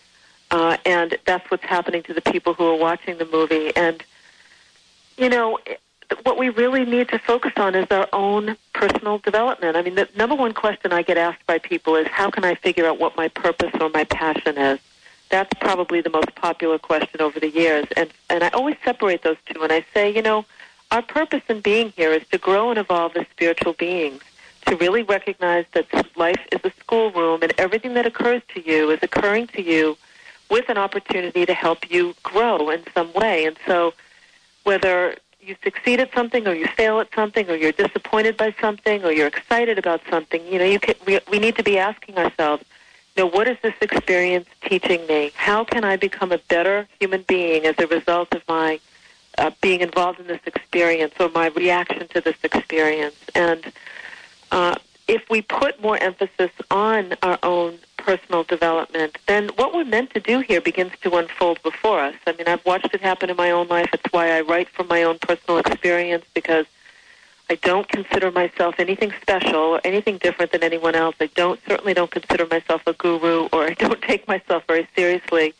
Uh, 0.53 0.77
and 0.87 1.19
that's 1.27 1.51
what's 1.51 1.65
happening 1.65 2.05
to 2.05 2.15
the 2.15 2.21
people 2.21 2.55
who 2.55 2.65
are 2.65 2.77
watching 2.77 3.19
the 3.19 3.27
movie. 3.27 3.75
And, 3.75 4.05
you 5.19 5.29
know, 5.29 5.59
what 6.23 6.39
we 6.39 6.49
really 6.51 6.85
need 6.85 7.09
to 7.09 7.19
focus 7.19 7.53
on 7.57 7.75
is 7.75 7.89
our 7.91 8.09
own 8.13 8.57
personal 8.73 9.19
development. 9.19 9.77
I 9.77 9.83
mean, 9.83 9.97
the 9.97 10.09
number 10.17 10.37
one 10.37 10.53
question 10.53 10.93
I 10.93 11.03
get 11.03 11.19
asked 11.19 11.45
by 11.45 11.59
people 11.59 11.97
is, 11.97 12.07
how 12.07 12.31
can 12.31 12.45
I 12.45 12.55
figure 12.55 12.87
out 12.87 13.01
what 13.01 13.17
my 13.17 13.27
purpose 13.27 13.73
or 13.81 13.89
my 13.89 14.05
passion 14.05 14.57
is? 14.57 14.79
That's 15.31 15.53
probably 15.61 16.01
the 16.01 16.11
most 16.11 16.35
popular 16.35 16.79
question 16.79 17.21
over 17.21 17.41
the 17.41 17.51
years. 17.51 17.87
And, 17.97 18.11
and 18.29 18.43
I 18.45 18.49
always 18.49 18.77
separate 18.85 19.23
those 19.23 19.37
two 19.47 19.63
and 19.63 19.73
I 19.73 19.85
say, 19.95 20.15
you 20.15 20.23
know, 20.23 20.45
our 20.91 21.03
purpose 21.03 21.43
in 21.49 21.61
being 21.61 21.91
here 21.97 22.13
is 22.13 22.27
to 22.33 22.39
grow 22.39 22.71
and 22.71 22.79
evolve 22.79 23.17
as 23.17 23.27
spiritual 23.29 23.75
beings, 23.75 24.23
to 24.67 24.77
really 24.77 25.03
recognize 25.05 25.65
that 25.73 25.87
life 26.17 26.41
is 26.51 26.61
a 26.65 26.73
schoolroom 26.81 27.43
and 27.43 27.53
everything 27.59 27.95
that 27.95 28.07
occurs 28.07 28.43
to 28.55 28.61
you 28.69 28.91
is 28.91 28.99
occurring 29.03 29.47
to 29.49 29.63
you 29.63 29.97
with 30.51 30.69
an 30.69 30.77
opportunity 30.77 31.47
to 31.47 31.55
help 31.55 31.89
you 31.91 32.15
grow 32.25 32.71
in 32.71 32.83
some 32.93 33.13
way. 33.13 33.45
And 33.45 33.57
so 33.67 33.95
whether 34.65 35.17
you 35.41 35.55
succeed 35.63 36.01
at 36.01 36.13
something 36.13 36.47
or 36.47 36.55
you 36.55 36.67
fail 36.67 36.99
at 36.99 37.09
something 37.15 37.49
or 37.49 37.55
you're 37.55 37.73
disappointed 37.73 38.37
by 38.37 38.53
something 38.61 39.05
or 39.05 39.13
you're 39.13 39.29
excited 39.29 39.79
about 39.79 40.01
something, 40.11 40.45
you 40.47 40.59
know, 40.59 40.65
you 40.65 40.81
can, 40.81 40.97
we, 41.07 41.21
we 41.31 41.39
need 41.39 41.55
to 41.57 41.63
be 41.63 41.79
asking 41.79 42.19
ourselves, 42.19 42.65
know, 43.17 43.27
what 43.27 43.49
is 43.49 43.57
this 43.63 43.75
experience 43.81 44.47
teaching 44.63 45.07
me? 45.07 45.33
How 45.35 45.65
can 45.65 45.85
I 45.85 45.97
become 45.97 46.33
a 46.33 46.39
better 46.39 46.87
human 46.99 47.23
being 47.23 47.67
as 47.67 47.75
a 47.79 47.87
result 47.87 48.35
of 48.35 48.43
my 48.49 48.81
uh, 49.39 49.51
being 49.61 49.81
involved 49.81 50.21
in 50.21 50.27
this 50.27 50.41
experience 50.47 51.15
or 51.21 51.29
my 51.31 51.47
reaction 51.49 52.09
to 52.09 52.21
this 52.21 52.37
experience? 52.43 53.17
And 53.35 53.73
uh, 54.51 54.77
if 55.09 55.29
we 55.29 55.43
put 55.43 55.81
more 55.83 55.99
emphasis 55.99 56.51
on 56.71 57.15
our 57.23 57.39
own 57.43 57.79
personal 57.97 58.45
development, 58.45 59.19
then 59.27 59.49
what 59.57 59.75
we're 59.75 59.85
meant 59.85 60.11
to 60.15 60.21
do 60.21 60.41
here 60.41 60.61
begins 60.61 60.93
to 61.03 61.17
unfold 61.17 61.63
before 61.63 62.01
us. 62.01 62.15
I 62.27 62.33
mean, 62.33 62.47
I've 62.47 62.65
watched 62.65 62.95
it 62.95 63.01
happen 63.01 63.29
in 63.29 63.37
my 63.37 63.51
own 63.51 63.69
life. 63.69 63.91
It's 63.93 64.13
why 64.13 64.31
I 64.31 64.41
write 64.41 64.69
from 64.69 64.89
my 64.89 65.03
own 65.03 65.19
personal 65.19 65.59
experience 65.59 66.25
because 66.35 66.67
I 67.51 67.57
don't 67.57 67.89
consider 67.89 68.31
myself 68.31 68.77
anything 68.79 69.13
special 69.21 69.57
or 69.57 69.81
anything 69.83 70.19
different 70.19 70.53
than 70.53 70.63
anyone 70.63 70.95
else. 70.95 71.17
I 71.21 71.27
don't 71.35 71.59
certainly 71.67 71.95
don't 71.95 72.11
consider 72.11 72.47
myself 72.47 72.83
a 72.87 72.93
guru 72.93 73.49
or 73.53 73.65
I 73.65 73.75
don't 73.75 74.01
take 74.11 74.29
myself 74.29 74.63
very 74.69 74.89
seriously. 74.95 75.53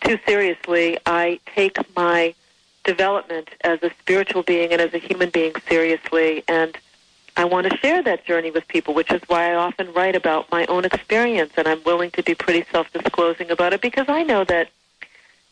Too 0.00 0.18
seriously, 0.26 0.98
I 1.06 1.38
take 1.54 1.78
my 1.96 2.34
development 2.82 3.50
as 3.62 3.80
a 3.84 3.90
spiritual 4.00 4.42
being 4.42 4.72
and 4.72 4.80
as 4.80 4.92
a 4.94 4.98
human 4.98 5.30
being 5.30 5.52
seriously 5.68 6.42
and 6.48 6.76
I 7.36 7.44
want 7.44 7.70
to 7.70 7.76
share 7.78 8.02
that 8.02 8.26
journey 8.26 8.50
with 8.50 8.66
people, 8.68 8.92
which 8.92 9.10
is 9.10 9.22
why 9.26 9.52
I 9.52 9.54
often 9.54 9.92
write 9.94 10.16
about 10.16 10.50
my 10.50 10.66
own 10.66 10.84
experience, 10.84 11.52
and 11.56 11.66
I'm 11.66 11.82
willing 11.84 12.10
to 12.10 12.22
be 12.22 12.34
pretty 12.34 12.66
self-disclosing 12.70 13.50
about 13.50 13.72
it 13.72 13.80
because 13.80 14.06
I 14.08 14.22
know 14.22 14.44
that, 14.44 14.68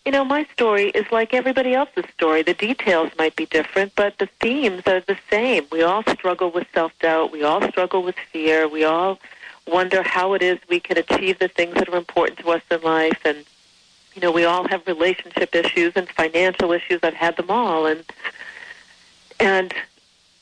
you 0.05 0.13
know, 0.13 0.25
my 0.25 0.45
story 0.53 0.89
is 0.91 1.11
like 1.13 1.35
everybody 1.35 1.75
else's 1.75 2.07
story. 2.13 2.43
The 2.43 2.55
details 2.55 3.11
might 3.19 3.37
be 3.37 3.47
different, 3.47 3.95
but 3.95 4.19
the 4.19 4.27
themes 4.41 4.83
are 4.87 5.01
the 5.01 5.19
same. 5.29 5.67
We 5.71 5.83
all 5.83 6.03
struggle 6.05 6.51
with 6.51 6.67
self-doubt. 6.73 7.33
We 7.33 7.43
all 7.43 7.63
struggle 7.69 8.03
with 8.03 8.17
fear. 8.33 8.67
We 8.67 8.85
all 8.85 9.19
wonder 9.67 10.03
how 10.03 10.35
it 10.35 10.43
is 10.43 10.59
we 10.69 10.81
can 10.81 10.99
achieve 10.99 11.39
the 11.39 11.49
things 11.49 11.75
that 11.75 11.89
are 11.89 11.97
important 11.97 12.39
to 12.41 12.51
us 12.51 12.63
in 12.71 12.81
life, 12.81 13.21
and 13.25 13.45
you 14.15 14.23
know, 14.23 14.33
we 14.33 14.45
all 14.45 14.67
have 14.69 14.87
relationship 14.87 15.55
issues 15.55 15.93
and 15.95 16.09
financial 16.09 16.73
issues. 16.73 17.01
I've 17.03 17.15
had 17.15 17.37
them 17.37 17.51
all, 17.51 17.87
and 17.87 18.05
and 19.39 19.73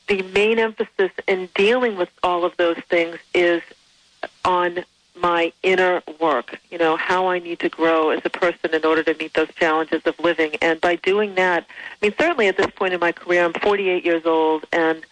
the 0.07 0.21
main 0.23 0.57
emphasis 0.57 1.11
in 1.27 1.49
dealing 1.53 1.95
with 1.95 2.09
all 2.23 2.43
of 2.43 2.57
those 2.57 2.79
things 2.89 3.17
is 3.33 3.61
on 4.43 4.83
my 5.21 5.51
inner 5.63 6.01
work, 6.19 6.59
you 6.69 6.77
know, 6.77 6.95
how 6.95 7.27
I 7.27 7.39
need 7.39 7.59
to 7.59 7.69
grow 7.69 8.09
as 8.09 8.21
a 8.25 8.29
person 8.29 8.73
in 8.73 8.85
order 8.85 9.03
to 9.03 9.13
meet 9.15 9.33
those 9.33 9.53
challenges 9.55 10.01
of 10.05 10.19
living. 10.19 10.55
And 10.61 10.79
by 10.79 10.95
doing 10.97 11.35
that, 11.35 11.65
I 11.69 12.05
mean, 12.05 12.13
certainly 12.17 12.47
at 12.47 12.57
this 12.57 12.71
point 12.75 12.93
in 12.93 12.99
my 12.99 13.11
career, 13.11 13.43
I'm 13.43 13.53
48 13.53 14.05
years 14.05 14.25
old 14.25 14.65
and 14.71 15.05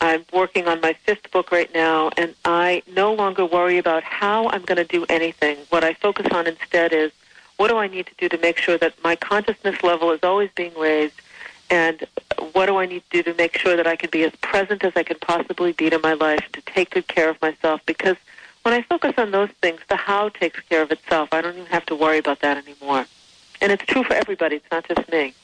I'm 0.00 0.24
working 0.32 0.66
on 0.66 0.80
my 0.80 0.94
fifth 0.94 1.30
book 1.30 1.52
right 1.52 1.72
now, 1.74 2.10
and 2.16 2.34
I 2.46 2.82
no 2.90 3.12
longer 3.12 3.44
worry 3.44 3.76
about 3.76 4.02
how 4.02 4.48
I'm 4.48 4.62
going 4.62 4.76
to 4.76 4.84
do 4.84 5.04
anything. 5.10 5.58
What 5.68 5.84
I 5.84 5.92
focus 5.92 6.26
on 6.32 6.46
instead 6.46 6.94
is 6.94 7.12
what 7.58 7.68
do 7.68 7.76
I 7.76 7.86
need 7.86 8.06
to 8.06 8.14
do 8.16 8.28
to 8.30 8.38
make 8.38 8.56
sure 8.56 8.78
that 8.78 8.94
my 9.04 9.14
consciousness 9.14 9.82
level 9.82 10.10
is 10.12 10.20
always 10.22 10.48
being 10.54 10.72
raised 10.78 11.20
and 11.68 12.04
what 12.52 12.66
do 12.66 12.76
I 12.78 12.86
need 12.86 13.02
to 13.10 13.22
do 13.22 13.30
to 13.30 13.36
make 13.36 13.56
sure 13.56 13.76
that 13.76 13.86
I 13.86 13.94
can 13.94 14.10
be 14.10 14.24
as 14.24 14.32
present 14.36 14.82
as 14.84 14.92
I 14.96 15.02
can 15.02 15.18
possibly 15.20 15.72
be 15.72 15.88
to 15.90 15.98
my 15.98 16.14
life, 16.14 16.44
to 16.52 16.60
take 16.62 16.90
good 16.90 17.06
care 17.06 17.28
of 17.28 17.40
myself? 17.42 17.80
Because 17.86 18.16
when 18.62 18.74
I 18.74 18.82
focus 18.82 19.14
on 19.16 19.30
those 19.30 19.50
things, 19.62 19.80
the 19.88 19.96
how 19.96 20.28
takes 20.28 20.60
care 20.68 20.82
of 20.82 20.90
itself. 20.90 21.30
I 21.32 21.40
don't 21.40 21.54
even 21.54 21.66
have 21.66 21.86
to 21.86 21.94
worry 21.94 22.18
about 22.18 22.40
that 22.40 22.56
anymore. 22.56 23.06
And 23.60 23.72
it's 23.72 23.84
true 23.84 24.04
for 24.04 24.14
everybody. 24.14 24.56
It's 24.56 24.70
not 24.70 24.86
just 24.88 25.10
me. 25.10 25.34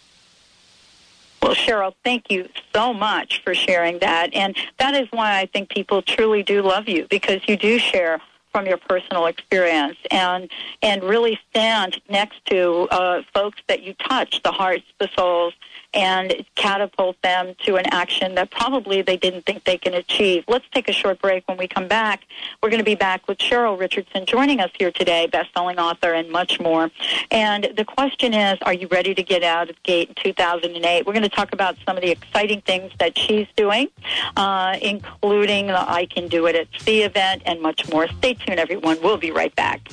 Well, 1.43 1.55
Cheryl, 1.55 1.95
thank 2.03 2.31
you 2.31 2.49
so 2.75 2.93
much 2.93 3.43
for 3.45 3.55
sharing 3.55 3.99
that. 4.01 4.35
And 4.35 4.57
that 4.79 4.95
is 4.95 5.07
why 5.11 5.39
I 5.39 5.47
think 5.47 5.69
people 5.69 6.03
truly 6.03 6.43
do 6.43 6.63
love 6.63 6.89
you 6.89 7.07
because 7.09 7.41
you 7.47 7.57
do 7.57 7.79
share 7.79 8.21
from 8.53 8.67
your 8.67 8.79
personal 8.79 9.27
experience 9.27 9.99
and 10.11 10.51
and 10.81 11.03
really 11.05 11.39
stand 11.51 12.01
next 12.09 12.45
to 12.47 12.89
uh, 12.91 13.23
folks 13.35 13.61
that 13.69 13.83
you 13.83 13.93
touch, 13.95 14.43
the 14.43 14.51
hearts, 14.51 14.85
the 14.99 15.11
souls, 15.15 15.53
and 15.95 16.45
catapult 16.55 17.21
them 17.23 17.55
to 17.65 17.77
an 17.77 17.87
action 17.91 18.35
that 18.35 18.51
probably 18.51 19.03
they 19.03 19.17
didn't 19.17 19.47
think 19.47 19.65
they 19.65 19.79
can 19.79 19.95
achieve. 19.95 20.45
Let's 20.49 20.67
take 20.73 20.89
a 20.89 20.93
short 20.93 21.21
break. 21.21 21.47
When 21.49 21.59
we 21.59 21.69
come 21.69 21.89
back, 21.89 22.25
we're 22.63 22.71
going 22.71 22.81
to 22.81 22.85
be 22.85 22.95
back 22.95 23.27
with 23.29 23.39
Cheryl 23.39 23.79
Richardson 23.79 24.27
joining 24.27 24.61
us 24.61 24.71
here 24.79 24.91
today, 24.91 25.27
best-selling 25.27 25.79
author 25.79 26.13
and 26.13 26.31
much 26.31 26.61
more. 26.61 26.91
And 27.31 27.73
the 27.77 27.85
question 27.85 28.35
is, 28.35 28.59
are 28.63 28.75
you 28.75 28.89
ready 28.89 29.15
to 29.15 29.23
get 29.23 29.43
out 29.43 29.71
of 29.71 29.83
gate 29.83 30.09
in 30.09 30.15
2008? 30.23 31.07
We're 31.07 31.13
going 31.13 31.23
to 31.23 31.29
talk 31.29 31.53
about 31.53 31.77
some 31.87 31.97
of 31.97 32.03
the 32.03 32.11
exciting 32.11 32.61
things 32.63 32.93
that 32.99 33.17
she's 33.17 33.47
doing, 33.57 33.89
uh, 34.37 34.79
including 34.83 35.69
the 35.69 35.91
I 35.91 36.07
Can 36.07 36.29
Do 36.29 36.47
It 36.47 36.57
at 36.57 36.69
Sea 36.81 37.03
event 37.03 37.43
and 37.47 37.61
much 37.61 37.89
more. 37.91 38.09
Stay 38.19 38.35
tuned, 38.35 38.61
everyone. 38.61 38.99
We'll 39.03 39.17
be 39.17 39.31
right 39.31 39.55
back. 39.55 39.89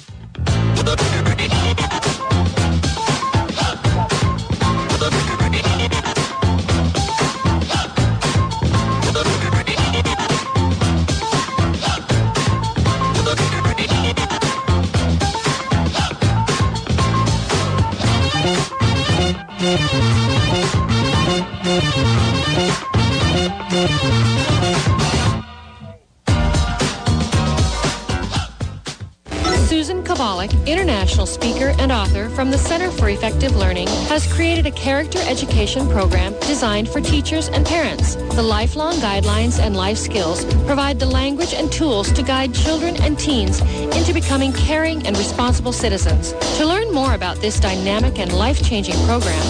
International 31.23 31.53
speaker 31.53 31.73
and 31.81 31.91
author 31.91 32.29
from 32.29 32.51
the 32.51 32.57
Center 32.57 32.91
for 32.91 33.09
Effective 33.09 33.55
Learning, 33.55 33.87
has 34.09 34.31
created 34.33 34.65
a 34.65 34.71
character 34.71 35.19
education 35.19 35.87
program 35.89 36.33
designed 36.41 36.89
for 36.89 36.99
teachers 36.99 37.47
and 37.49 37.65
parents. 37.65 38.15
The 38.35 38.43
lifelong 38.43 38.95
guidelines 38.95 39.59
and 39.59 39.77
life 39.77 39.97
skills 39.97 40.43
provide 40.65 40.99
the 40.99 41.05
language 41.05 41.53
and 41.53 41.71
tools 41.71 42.11
to 42.13 42.23
guide 42.23 42.53
children 42.53 42.97
and 43.01 43.17
teens 43.17 43.61
into 43.95 44.13
becoming 44.13 44.51
caring 44.51 45.07
and 45.07 45.17
responsible 45.17 45.71
citizens. 45.71 46.33
To 46.57 46.65
learn 46.65 46.91
more 46.91 47.13
about 47.13 47.37
this 47.37 47.57
dynamic 47.59 48.19
and 48.19 48.33
life-changing 48.33 48.97
program, 49.05 49.41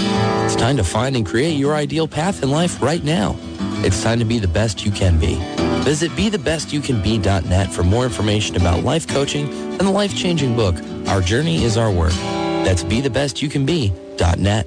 It's 0.45 0.55
time 0.55 0.77
to 0.77 0.85
find 0.85 1.17
and 1.17 1.25
create 1.27 1.57
your 1.57 1.75
ideal 1.75 2.07
path 2.07 2.43
in 2.43 2.51
life 2.51 2.83
right 2.83 3.03
now. 3.03 3.37
It's 3.83 4.03
time 4.03 4.19
to 4.19 4.25
be 4.27 4.39
the 4.39 4.47
best 4.47 4.85
you 4.85 4.93
can 4.93 5.19
be. 5.19 5.37
Visit 5.83 6.11
BeTheBestYouCanBe.net 6.13 7.73
for 7.73 7.83
more 7.83 8.05
information 8.05 8.57
about 8.57 8.85
life 8.85 9.09
coaching 9.09 9.49
and 9.49 9.81
the 9.81 9.91
life-changing 9.91 10.55
book, 10.55 10.77
Our 11.09 11.23
Journey 11.23 11.65
is 11.65 11.79
Our 11.79 11.91
Work. 11.91 12.13
That's 12.65 12.85
BeTheBestYouCanBe.net. 12.85 14.67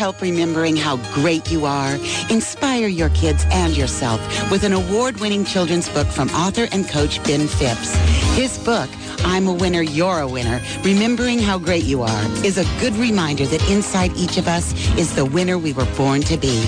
Help 0.00 0.22
remembering 0.22 0.76
how 0.76 0.96
great 1.12 1.52
you 1.52 1.66
are? 1.66 1.96
Inspire 2.30 2.86
your 2.86 3.10
kids 3.10 3.44
and 3.50 3.76
yourself 3.76 4.18
with 4.50 4.64
an 4.64 4.72
award-winning 4.72 5.44
children's 5.44 5.90
book 5.90 6.06
from 6.06 6.30
author 6.30 6.68
and 6.72 6.88
coach 6.88 7.22
Ben 7.24 7.46
Phipps. 7.46 7.94
His 8.34 8.56
book, 8.64 8.88
I'm 9.26 9.46
a 9.46 9.52
winner, 9.52 9.82
you're 9.82 10.20
a 10.20 10.26
winner. 10.26 10.58
Remembering 10.84 11.38
how 11.38 11.58
great 11.58 11.84
you 11.84 12.00
are 12.00 12.24
is 12.42 12.56
a 12.56 12.64
good 12.80 12.94
reminder 12.94 13.44
that 13.44 13.68
inside 13.68 14.16
each 14.16 14.38
of 14.38 14.48
us 14.48 14.72
is 14.96 15.14
the 15.14 15.26
winner 15.26 15.58
we 15.58 15.74
were 15.74 15.88
born 15.98 16.22
to 16.22 16.38
be. 16.38 16.64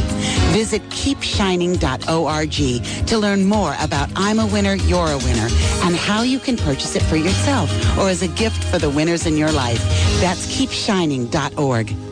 Visit 0.52 0.82
keepshining.org 0.90 3.06
to 3.06 3.18
learn 3.18 3.46
more 3.46 3.74
about 3.80 4.10
I'm 4.14 4.40
a 4.40 4.46
winner, 4.46 4.74
you're 4.74 5.10
a 5.10 5.16
winner 5.16 5.48
and 5.84 5.96
how 5.96 6.20
you 6.20 6.38
can 6.38 6.58
purchase 6.58 6.96
it 6.96 7.02
for 7.04 7.16
yourself 7.16 7.70
or 7.96 8.10
as 8.10 8.20
a 8.20 8.28
gift 8.28 8.62
for 8.64 8.78
the 8.78 8.90
winners 8.90 9.24
in 9.24 9.38
your 9.38 9.52
life. 9.52 9.82
That's 10.20 10.54
keepshining.org. 10.54 12.11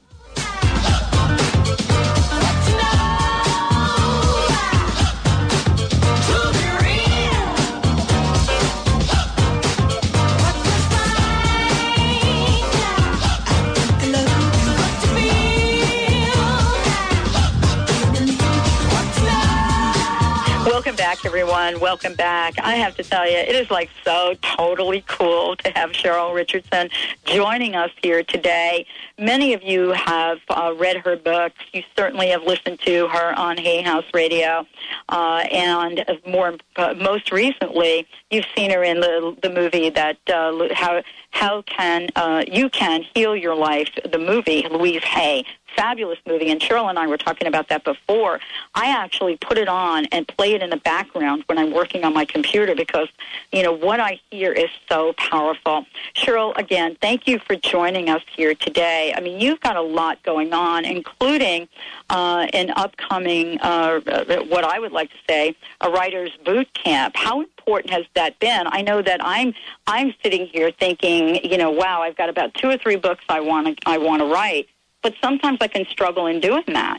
everyone. 21.24 21.80
Welcome 21.80 22.14
back. 22.14 22.54
I 22.58 22.74
have 22.74 22.96
to 22.96 23.02
tell 23.02 23.24
you, 23.24 23.36
it 23.36 23.54
is 23.54 23.70
like 23.70 23.88
so 24.04 24.34
totally 24.42 25.02
cool 25.06 25.56
to 25.56 25.70
have 25.70 25.92
Cheryl 25.92 26.34
Richardson 26.34 26.90
joining 27.24 27.74
us 27.74 27.90
here 28.02 28.22
today. 28.22 28.86
Many 29.18 29.54
of 29.54 29.62
you 29.62 29.92
have 29.92 30.38
uh, 30.50 30.74
read 30.76 30.98
her 30.98 31.16
books. 31.16 31.56
You 31.72 31.82
certainly 31.96 32.28
have 32.28 32.42
listened 32.42 32.80
to 32.80 33.08
her 33.08 33.38
on 33.38 33.56
Hay 33.56 33.80
House 33.80 34.04
Radio, 34.12 34.66
uh, 35.08 35.44
and 35.50 36.04
more 36.26 36.56
uh, 36.76 36.94
most 36.94 37.32
recently, 37.32 38.06
you've 38.30 38.46
seen 38.54 38.70
her 38.70 38.82
in 38.82 39.00
the 39.00 39.36
the 39.42 39.50
movie 39.50 39.88
that 39.90 40.18
uh, 40.28 40.68
how 40.74 41.02
how 41.30 41.62
can 41.62 42.08
uh, 42.16 42.44
you 42.50 42.68
can 42.68 43.02
heal 43.14 43.34
your 43.34 43.54
life. 43.54 43.88
The 44.10 44.18
movie 44.18 44.66
Louise 44.70 45.04
Hay 45.04 45.44
fabulous 45.76 46.18
movie, 46.26 46.50
and 46.50 46.60
Cheryl 46.60 46.88
and 46.88 46.98
I 46.98 47.06
were 47.06 47.18
talking 47.18 47.48
about 47.48 47.68
that 47.68 47.84
before. 47.84 48.40
I 48.74 48.86
actually 48.88 49.36
put 49.36 49.58
it 49.58 49.68
on 49.68 50.06
and 50.06 50.26
play 50.26 50.52
it 50.54 50.62
in 50.62 50.70
the 50.70 50.76
background 50.78 51.44
when 51.46 51.58
I'm 51.58 51.72
working 51.72 52.04
on 52.04 52.12
my 52.12 52.24
computer 52.24 52.74
because, 52.74 53.08
you 53.52 53.62
know, 53.62 53.72
what 53.72 54.00
I 54.00 54.20
hear 54.30 54.52
is 54.52 54.70
so 54.88 55.12
powerful. 55.14 55.86
Cheryl, 56.14 56.56
again, 56.56 56.96
thank 57.00 57.26
you 57.26 57.38
for 57.38 57.56
joining 57.56 58.08
us 58.08 58.22
here 58.36 58.54
today. 58.54 59.14
I 59.16 59.20
mean, 59.20 59.40
you've 59.40 59.60
got 59.60 59.76
a 59.76 59.82
lot 59.82 60.22
going 60.22 60.52
on, 60.52 60.84
including 60.84 61.68
uh, 62.10 62.46
an 62.52 62.70
upcoming, 62.76 63.60
uh, 63.60 64.00
what 64.48 64.64
I 64.64 64.78
would 64.78 64.92
like 64.92 65.10
to 65.10 65.16
say, 65.28 65.56
a 65.80 65.90
writer's 65.90 66.30
boot 66.44 66.72
camp. 66.74 67.16
How 67.16 67.40
important 67.40 67.92
has 67.92 68.04
that 68.14 68.38
been? 68.38 68.66
I 68.66 68.82
know 68.82 69.02
that 69.02 69.20
I'm 69.24 69.54
I'm 69.86 70.14
sitting 70.22 70.46
here 70.46 70.70
thinking, 70.70 71.44
you 71.44 71.58
know, 71.58 71.70
wow, 71.70 72.02
I've 72.02 72.16
got 72.16 72.28
about 72.28 72.54
two 72.54 72.68
or 72.68 72.76
three 72.76 72.96
books 72.96 73.24
I 73.28 73.40
want 73.40 73.66
to 73.66 73.88
I 73.88 73.98
want 73.98 74.20
to 74.20 74.26
write 74.26 74.68
but 75.04 75.14
sometimes 75.20 75.58
I 75.60 75.68
can 75.68 75.84
struggle 75.84 76.26
in 76.26 76.40
doing 76.40 76.64
that. 76.68 76.98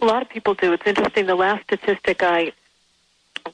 A 0.00 0.04
lot 0.04 0.20
of 0.20 0.28
people 0.28 0.52
do. 0.52 0.72
It's 0.72 0.84
interesting. 0.84 1.26
The 1.26 1.36
last 1.36 1.62
statistic 1.62 2.24
I 2.24 2.52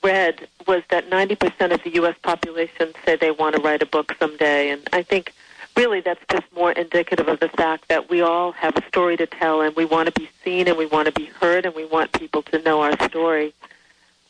read 0.02 0.48
was 0.66 0.82
that 0.88 1.10
90% 1.10 1.72
of 1.72 1.82
the 1.84 1.90
U.S. 1.96 2.16
population 2.22 2.94
say 3.04 3.16
they 3.16 3.30
want 3.30 3.54
to 3.54 3.60
write 3.60 3.82
a 3.82 3.86
book 3.86 4.16
someday. 4.18 4.70
And 4.70 4.88
I 4.94 5.02
think 5.02 5.34
really 5.76 6.00
that's 6.00 6.24
just 6.30 6.44
more 6.56 6.72
indicative 6.72 7.28
of 7.28 7.38
the 7.38 7.50
fact 7.50 7.88
that 7.88 8.08
we 8.08 8.22
all 8.22 8.50
have 8.52 8.74
a 8.76 8.88
story 8.88 9.18
to 9.18 9.26
tell 9.26 9.60
and 9.60 9.76
we 9.76 9.84
want 9.84 10.06
to 10.06 10.18
be 10.18 10.30
seen 10.42 10.66
and 10.66 10.78
we 10.78 10.86
want 10.86 11.04
to 11.04 11.12
be 11.12 11.26
heard 11.26 11.66
and 11.66 11.74
we 11.74 11.84
want 11.84 12.12
people 12.12 12.42
to 12.44 12.62
know 12.62 12.80
our 12.80 12.98
story. 13.08 13.52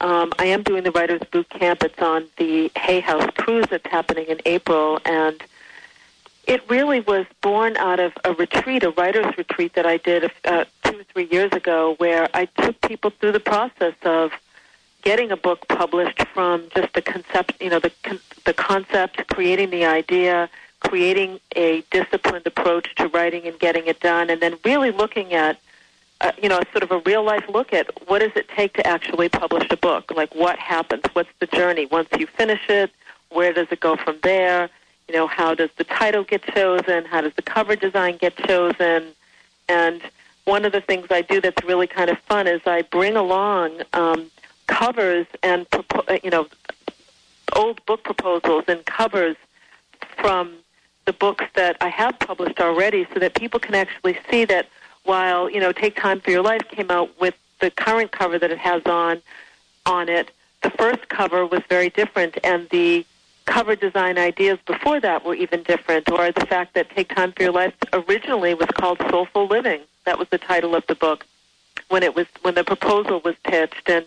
Um, 0.01 0.33
I 0.41 0.47
am 0.47 0.65
doing 0.65 0.83
the 0.83 0.91
Writers 0.91 1.21
Boot 1.31 1.49
Camp. 1.51 1.85
It's 1.85 2.03
on 2.03 2.27
the 2.37 2.73
Hay 2.75 2.99
House 2.99 3.31
Cruise 3.37 3.67
that's 3.71 3.89
happening 3.89 4.27
in 4.27 4.41
April. 4.45 4.99
And 5.05 5.41
it 6.45 6.69
really 6.69 7.01
was 7.01 7.27
born 7.41 7.77
out 7.77 8.01
of 8.01 8.13
a 8.25 8.33
retreat, 8.33 8.83
a 8.83 8.91
writer's 8.91 9.37
retreat 9.39 9.75
that 9.75 9.87
I 9.87 9.99
did 9.99 10.31
uh, 10.45 10.65
two 10.85 11.01
or 11.01 11.05
three 11.05 11.29
years 11.31 11.53
ago, 11.53 11.95
where 11.99 12.29
I 12.35 12.47
took 12.47 12.81
people 12.81 13.11
through 13.11 13.33
the 13.33 13.41
process 13.41 13.95
of 14.03 14.33
getting 15.03 15.31
a 15.31 15.37
book 15.37 15.67
published 15.69 16.27
from 16.29 16.69
just 16.75 16.93
the 16.95 17.03
concept, 17.03 17.55
you 17.61 17.71
know, 17.71 17.79
the 17.79 17.93
the 18.45 18.53
concept, 18.53 19.27
creating 19.29 19.71
the 19.71 19.85
idea, 19.85 20.49
creating 20.81 21.39
a 21.55 21.83
disciplined 21.91 22.47
approach 22.47 22.95
to 22.97 23.09
writing 23.09 23.47
and 23.47 23.59
getting 23.59 23.87
it 23.87 24.01
done, 24.01 24.31
and 24.31 24.41
then 24.41 24.57
really 24.65 24.91
looking 24.91 25.33
at, 25.33 25.59
uh, 26.21 26.33
you 26.43 26.49
know, 26.49 26.61
sort 26.73 26.83
of 26.83 26.91
a 26.91 26.99
real 27.01 27.23
life 27.23 27.45
look 27.49 27.73
at 27.73 27.89
what 28.09 28.19
does 28.19 28.33
it 28.35 28.49
take 28.49 28.75
to 28.75 28.87
actually 28.87 29.29
publish 29.29 29.67
a 29.71 29.77
book? 29.77 30.13
Like 30.15 30.35
what 30.35 30.59
happens? 30.59 31.05
What's 31.13 31.31
the 31.39 31.47
journey 31.47 31.87
once 31.87 32.09
you 32.19 32.27
finish 32.27 32.63
it? 32.69 32.91
Where 33.31 33.53
does 33.53 33.69
it 33.71 33.81
go 33.81 33.97
from 33.97 34.19
there? 34.23 34.69
You 35.13 35.19
know, 35.19 35.27
how 35.27 35.55
does 35.55 35.69
the 35.77 35.85
title 35.85 36.25
get 36.25 36.43
chosen? 36.43 37.05
How 37.05 37.21
does 37.21 37.35
the 37.35 37.43
cover 37.43 37.77
design 37.77 38.17
get 38.17 38.35
chosen? 38.35 39.09
And 39.69 40.01
one 40.45 40.65
of 40.65 40.73
the 40.73 40.81
things 40.81 41.09
I 41.11 41.21
do 41.21 41.39
that's 41.39 41.63
really 41.65 41.87
kind 41.87 42.09
of 42.09 42.19
fun 42.21 42.47
is 42.47 42.63
I 42.65 42.81
bring 42.81 43.15
along 43.15 43.83
um, 43.93 44.31
covers 44.69 45.27
and 45.43 45.67
uh, 45.75 46.19
you 46.25 46.31
know 46.31 46.47
old 47.55 47.85
book 47.85 48.05
proposals 48.05 48.65
and 48.69 48.85
covers 48.87 49.37
from 50.17 50.55
the 51.05 51.13
books 51.13 51.45
that 51.57 51.77
I 51.83 51.89
have 51.89 52.19
published 52.19 52.59
already, 52.59 53.07
so 53.13 53.21
that 53.21 53.35
people 53.35 53.61
can 53.61 53.75
actually 53.75 54.19
see 54.31 54.47
that 54.47 54.67
while 55.05 55.51
you 55.51 55.61
know 55.61 55.73
Take 55.73 55.97
Time 55.97 56.21
for 56.21 56.31
Your 56.31 56.43
Life 56.43 56.67
came 56.69 56.91
out 56.91 57.11
with 57.21 57.35
the 57.61 57.71
current 57.71 58.13
cover 58.13 58.39
that 58.39 58.51
it 58.51 58.59
has 58.59 58.83
on 58.87 59.21
on 59.85 60.09
it, 60.09 60.31
the 60.63 60.71
first 60.71 61.11
cover 61.11 61.45
was 61.45 61.61
very 61.69 61.91
different, 61.91 62.39
and 62.43 62.67
the 62.71 63.05
cover 63.47 63.77
design 63.77 64.19
ideas 64.19 64.59
before 64.67 65.01
that 65.01 65.25
were 65.25 65.35
even 65.35 65.63
different, 65.63 66.11
or 66.11 66.33
the 66.33 66.47
fact 66.47 66.75
that 66.75 66.91
Take 66.91 67.15
Time 67.15 67.33
for 67.33 67.43
Your 67.43 67.53
Life 67.53 67.75
originally 67.93 68.55
was 68.55 68.69
called 68.69 68.99
Soulful 69.11 69.47
Living. 69.47 69.81
That 70.05 70.19
was 70.19 70.29
the 70.29 70.39
title 70.39 70.75
of 70.75 70.87
the 70.87 70.95
book 70.95 71.27
when 71.89 72.03
it 72.03 72.15
was 72.15 72.27
when 72.43 72.55
the 72.55 72.65
proposal 72.65 73.21
was 73.25 73.35
pitched, 73.45 73.89
and 73.89 74.07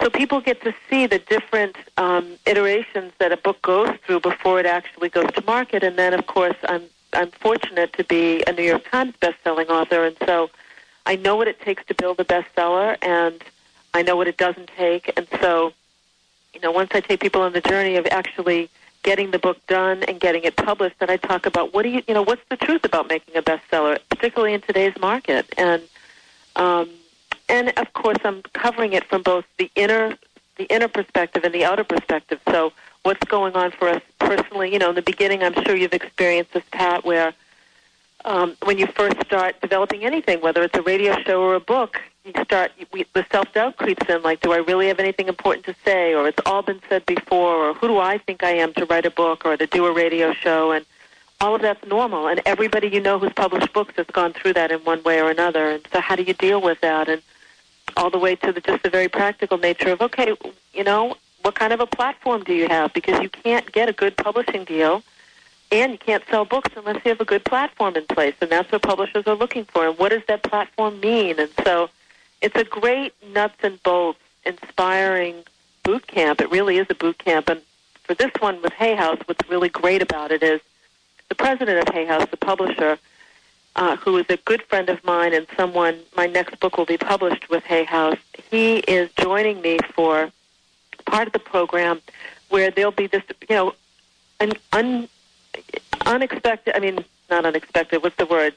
so 0.00 0.10
people 0.10 0.40
get 0.40 0.60
to 0.62 0.74
see 0.88 1.06
the 1.06 1.18
different 1.18 1.76
um, 1.96 2.36
iterations 2.46 3.12
that 3.18 3.32
a 3.32 3.36
book 3.36 3.60
goes 3.62 3.96
through 4.04 4.20
before 4.20 4.60
it 4.60 4.66
actually 4.66 5.08
goes 5.08 5.30
to 5.32 5.42
market. 5.46 5.82
And 5.82 5.96
then, 5.96 6.12
of 6.12 6.26
course, 6.26 6.56
I'm 6.68 6.82
I'm 7.12 7.30
fortunate 7.30 7.92
to 7.94 8.04
be 8.04 8.42
a 8.46 8.52
New 8.52 8.64
York 8.64 8.88
Times 8.90 9.14
best-selling 9.20 9.68
author, 9.68 10.04
and 10.04 10.16
so 10.26 10.50
I 11.06 11.16
know 11.16 11.36
what 11.36 11.48
it 11.48 11.60
takes 11.60 11.84
to 11.86 11.94
build 11.94 12.20
a 12.20 12.24
bestseller, 12.24 12.96
and 13.02 13.42
I 13.94 14.02
know 14.02 14.16
what 14.16 14.28
it 14.28 14.36
doesn't 14.36 14.70
take, 14.76 15.12
and 15.16 15.26
so 15.40 15.72
you 16.56 16.62
know, 16.62 16.72
once 16.72 16.90
I 16.94 17.00
take 17.00 17.20
people 17.20 17.42
on 17.42 17.52
the 17.52 17.60
journey 17.60 17.96
of 17.96 18.06
actually 18.06 18.70
getting 19.02 19.30
the 19.30 19.38
book 19.38 19.58
done 19.66 20.02
and 20.04 20.18
getting 20.18 20.42
it 20.44 20.56
published, 20.56 20.98
then 21.00 21.10
I 21.10 21.18
talk 21.18 21.44
about 21.44 21.74
what 21.74 21.82
do 21.82 21.90
you, 21.90 22.02
you 22.08 22.14
know, 22.14 22.22
what's 22.22 22.40
the 22.48 22.56
truth 22.56 22.82
about 22.84 23.08
making 23.08 23.36
a 23.36 23.42
bestseller, 23.42 23.98
particularly 24.08 24.54
in 24.54 24.62
today's 24.62 24.98
market, 24.98 25.54
and 25.58 25.82
um, 26.56 26.88
and 27.50 27.74
of 27.76 27.92
course 27.92 28.16
I'm 28.24 28.40
covering 28.54 28.94
it 28.94 29.04
from 29.04 29.22
both 29.22 29.44
the 29.58 29.70
inner 29.74 30.16
the 30.56 30.64
inner 30.64 30.88
perspective 30.88 31.44
and 31.44 31.54
the 31.54 31.66
outer 31.66 31.84
perspective. 31.84 32.40
So 32.50 32.72
what's 33.02 33.22
going 33.26 33.54
on 33.54 33.70
for 33.72 33.88
us 33.88 34.00
personally? 34.18 34.72
You 34.72 34.78
know, 34.78 34.88
in 34.88 34.94
the 34.94 35.02
beginning, 35.02 35.42
I'm 35.42 35.52
sure 35.64 35.76
you've 35.76 35.92
experienced 35.92 36.54
this, 36.54 36.64
Pat, 36.70 37.04
where 37.04 37.34
um, 38.24 38.56
when 38.64 38.78
you 38.78 38.86
first 38.86 39.20
start 39.26 39.60
developing 39.60 40.04
anything, 40.04 40.40
whether 40.40 40.62
it's 40.62 40.74
a 40.74 40.82
radio 40.82 41.20
show 41.20 41.42
or 41.42 41.54
a 41.54 41.60
book, 41.60 42.00
you 42.26 42.44
start 42.44 42.72
we, 42.92 43.06
the 43.12 43.24
self 43.30 43.52
doubt 43.52 43.76
creeps 43.76 44.08
in. 44.08 44.22
Like, 44.22 44.40
do 44.40 44.52
I 44.52 44.58
really 44.58 44.88
have 44.88 44.98
anything 44.98 45.28
important 45.28 45.64
to 45.66 45.74
say, 45.84 46.14
or 46.14 46.28
it's 46.28 46.40
all 46.46 46.62
been 46.62 46.80
said 46.88 47.06
before, 47.06 47.54
or 47.54 47.74
who 47.74 47.88
do 47.88 47.98
I 47.98 48.18
think 48.18 48.42
I 48.42 48.50
am 48.50 48.72
to 48.74 48.84
write 48.86 49.06
a 49.06 49.10
book 49.10 49.44
or 49.44 49.56
to 49.56 49.66
do 49.66 49.86
a 49.86 49.92
radio 49.92 50.32
show? 50.32 50.72
And 50.72 50.84
all 51.40 51.54
of 51.54 51.62
that's 51.62 51.84
normal. 51.86 52.28
And 52.28 52.40
everybody 52.46 52.88
you 52.88 53.00
know 53.00 53.18
who's 53.18 53.32
published 53.32 53.72
books 53.72 53.94
has 53.96 54.06
gone 54.06 54.32
through 54.32 54.54
that 54.54 54.70
in 54.70 54.80
one 54.80 55.02
way 55.02 55.20
or 55.20 55.30
another. 55.30 55.70
And 55.70 55.86
so, 55.92 56.00
how 56.00 56.16
do 56.16 56.22
you 56.22 56.34
deal 56.34 56.60
with 56.60 56.80
that? 56.80 57.08
And 57.08 57.22
all 57.96 58.10
the 58.10 58.18
way 58.18 58.36
to 58.36 58.52
the, 58.52 58.60
just 58.60 58.82
the 58.82 58.90
very 58.90 59.08
practical 59.08 59.58
nature 59.58 59.90
of 59.90 60.00
okay, 60.02 60.34
you 60.74 60.84
know, 60.84 61.14
what 61.42 61.54
kind 61.54 61.72
of 61.72 61.80
a 61.80 61.86
platform 61.86 62.42
do 62.42 62.52
you 62.52 62.68
have? 62.68 62.92
Because 62.92 63.22
you 63.22 63.28
can't 63.28 63.70
get 63.72 63.88
a 63.88 63.92
good 63.92 64.16
publishing 64.16 64.64
deal 64.64 65.02
and 65.72 65.92
you 65.92 65.98
can't 65.98 66.22
sell 66.30 66.44
books 66.44 66.70
unless 66.76 66.96
you 67.04 67.10
have 67.10 67.20
a 67.20 67.24
good 67.24 67.44
platform 67.44 67.96
in 67.96 68.06
place, 68.06 68.34
and 68.40 68.50
that's 68.50 68.70
what 68.70 68.82
publishers 68.82 69.26
are 69.26 69.34
looking 69.34 69.64
for. 69.64 69.88
And 69.88 69.98
what 69.98 70.10
does 70.10 70.22
that 70.28 70.42
platform 70.42 71.00
mean? 71.00 71.38
And 71.40 71.50
so 71.64 71.90
it's 72.46 72.56
a 72.56 72.62
great 72.62 73.12
nuts 73.34 73.56
and 73.64 73.82
bolts, 73.82 74.20
inspiring 74.44 75.42
boot 75.82 76.06
camp. 76.06 76.40
It 76.40 76.48
really 76.48 76.78
is 76.78 76.86
a 76.90 76.94
boot 76.94 77.18
camp. 77.18 77.48
And 77.48 77.60
for 78.04 78.14
this 78.14 78.30
one 78.38 78.62
with 78.62 78.72
Hay 78.74 78.94
House, 78.94 79.18
what's 79.24 79.48
really 79.50 79.68
great 79.68 80.00
about 80.00 80.30
it 80.30 80.44
is 80.44 80.60
the 81.28 81.34
president 81.34 81.88
of 81.88 81.92
Hay 81.92 82.04
House, 82.04 82.24
the 82.30 82.36
publisher, 82.36 82.98
uh, 83.74 83.96
who 83.96 84.16
is 84.16 84.26
a 84.28 84.36
good 84.36 84.62
friend 84.62 84.88
of 84.88 85.02
mine 85.04 85.34
and 85.34 85.48
someone 85.56 85.98
my 86.16 86.28
next 86.28 86.60
book 86.60 86.78
will 86.78 86.86
be 86.86 86.96
published 86.96 87.50
with 87.50 87.64
Hay 87.64 87.82
House, 87.82 88.18
he 88.48 88.76
is 88.78 89.10
joining 89.18 89.60
me 89.60 89.78
for 89.92 90.30
part 91.04 91.26
of 91.26 91.32
the 91.32 91.40
program 91.40 92.00
where 92.48 92.70
there'll 92.70 92.92
be 92.92 93.08
this, 93.08 93.24
you 93.48 93.56
know, 93.56 93.74
an 94.38 94.52
un, 94.72 95.08
unexpected, 96.06 96.76
I 96.76 96.78
mean, 96.78 97.04
not 97.28 97.44
unexpected, 97.44 98.04
what's 98.04 98.16
the 98.16 98.26
word? 98.26 98.54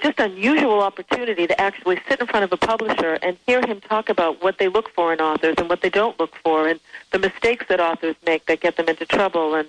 Just 0.00 0.18
unusual 0.18 0.80
opportunity 0.80 1.46
to 1.46 1.60
actually 1.60 2.00
sit 2.08 2.20
in 2.20 2.26
front 2.26 2.44
of 2.44 2.52
a 2.52 2.56
publisher 2.56 3.18
and 3.22 3.36
hear 3.46 3.64
him 3.64 3.80
talk 3.80 4.08
about 4.08 4.42
what 4.42 4.58
they 4.58 4.68
look 4.68 4.88
for 4.90 5.12
in 5.12 5.20
authors 5.20 5.54
and 5.58 5.68
what 5.68 5.82
they 5.82 5.90
don't 5.90 6.18
look 6.18 6.34
for 6.36 6.66
and 6.66 6.80
the 7.10 7.18
mistakes 7.18 7.66
that 7.68 7.78
authors 7.78 8.16
make 8.26 8.46
that 8.46 8.60
get 8.60 8.76
them 8.76 8.88
into 8.88 9.04
trouble 9.04 9.54
and 9.54 9.68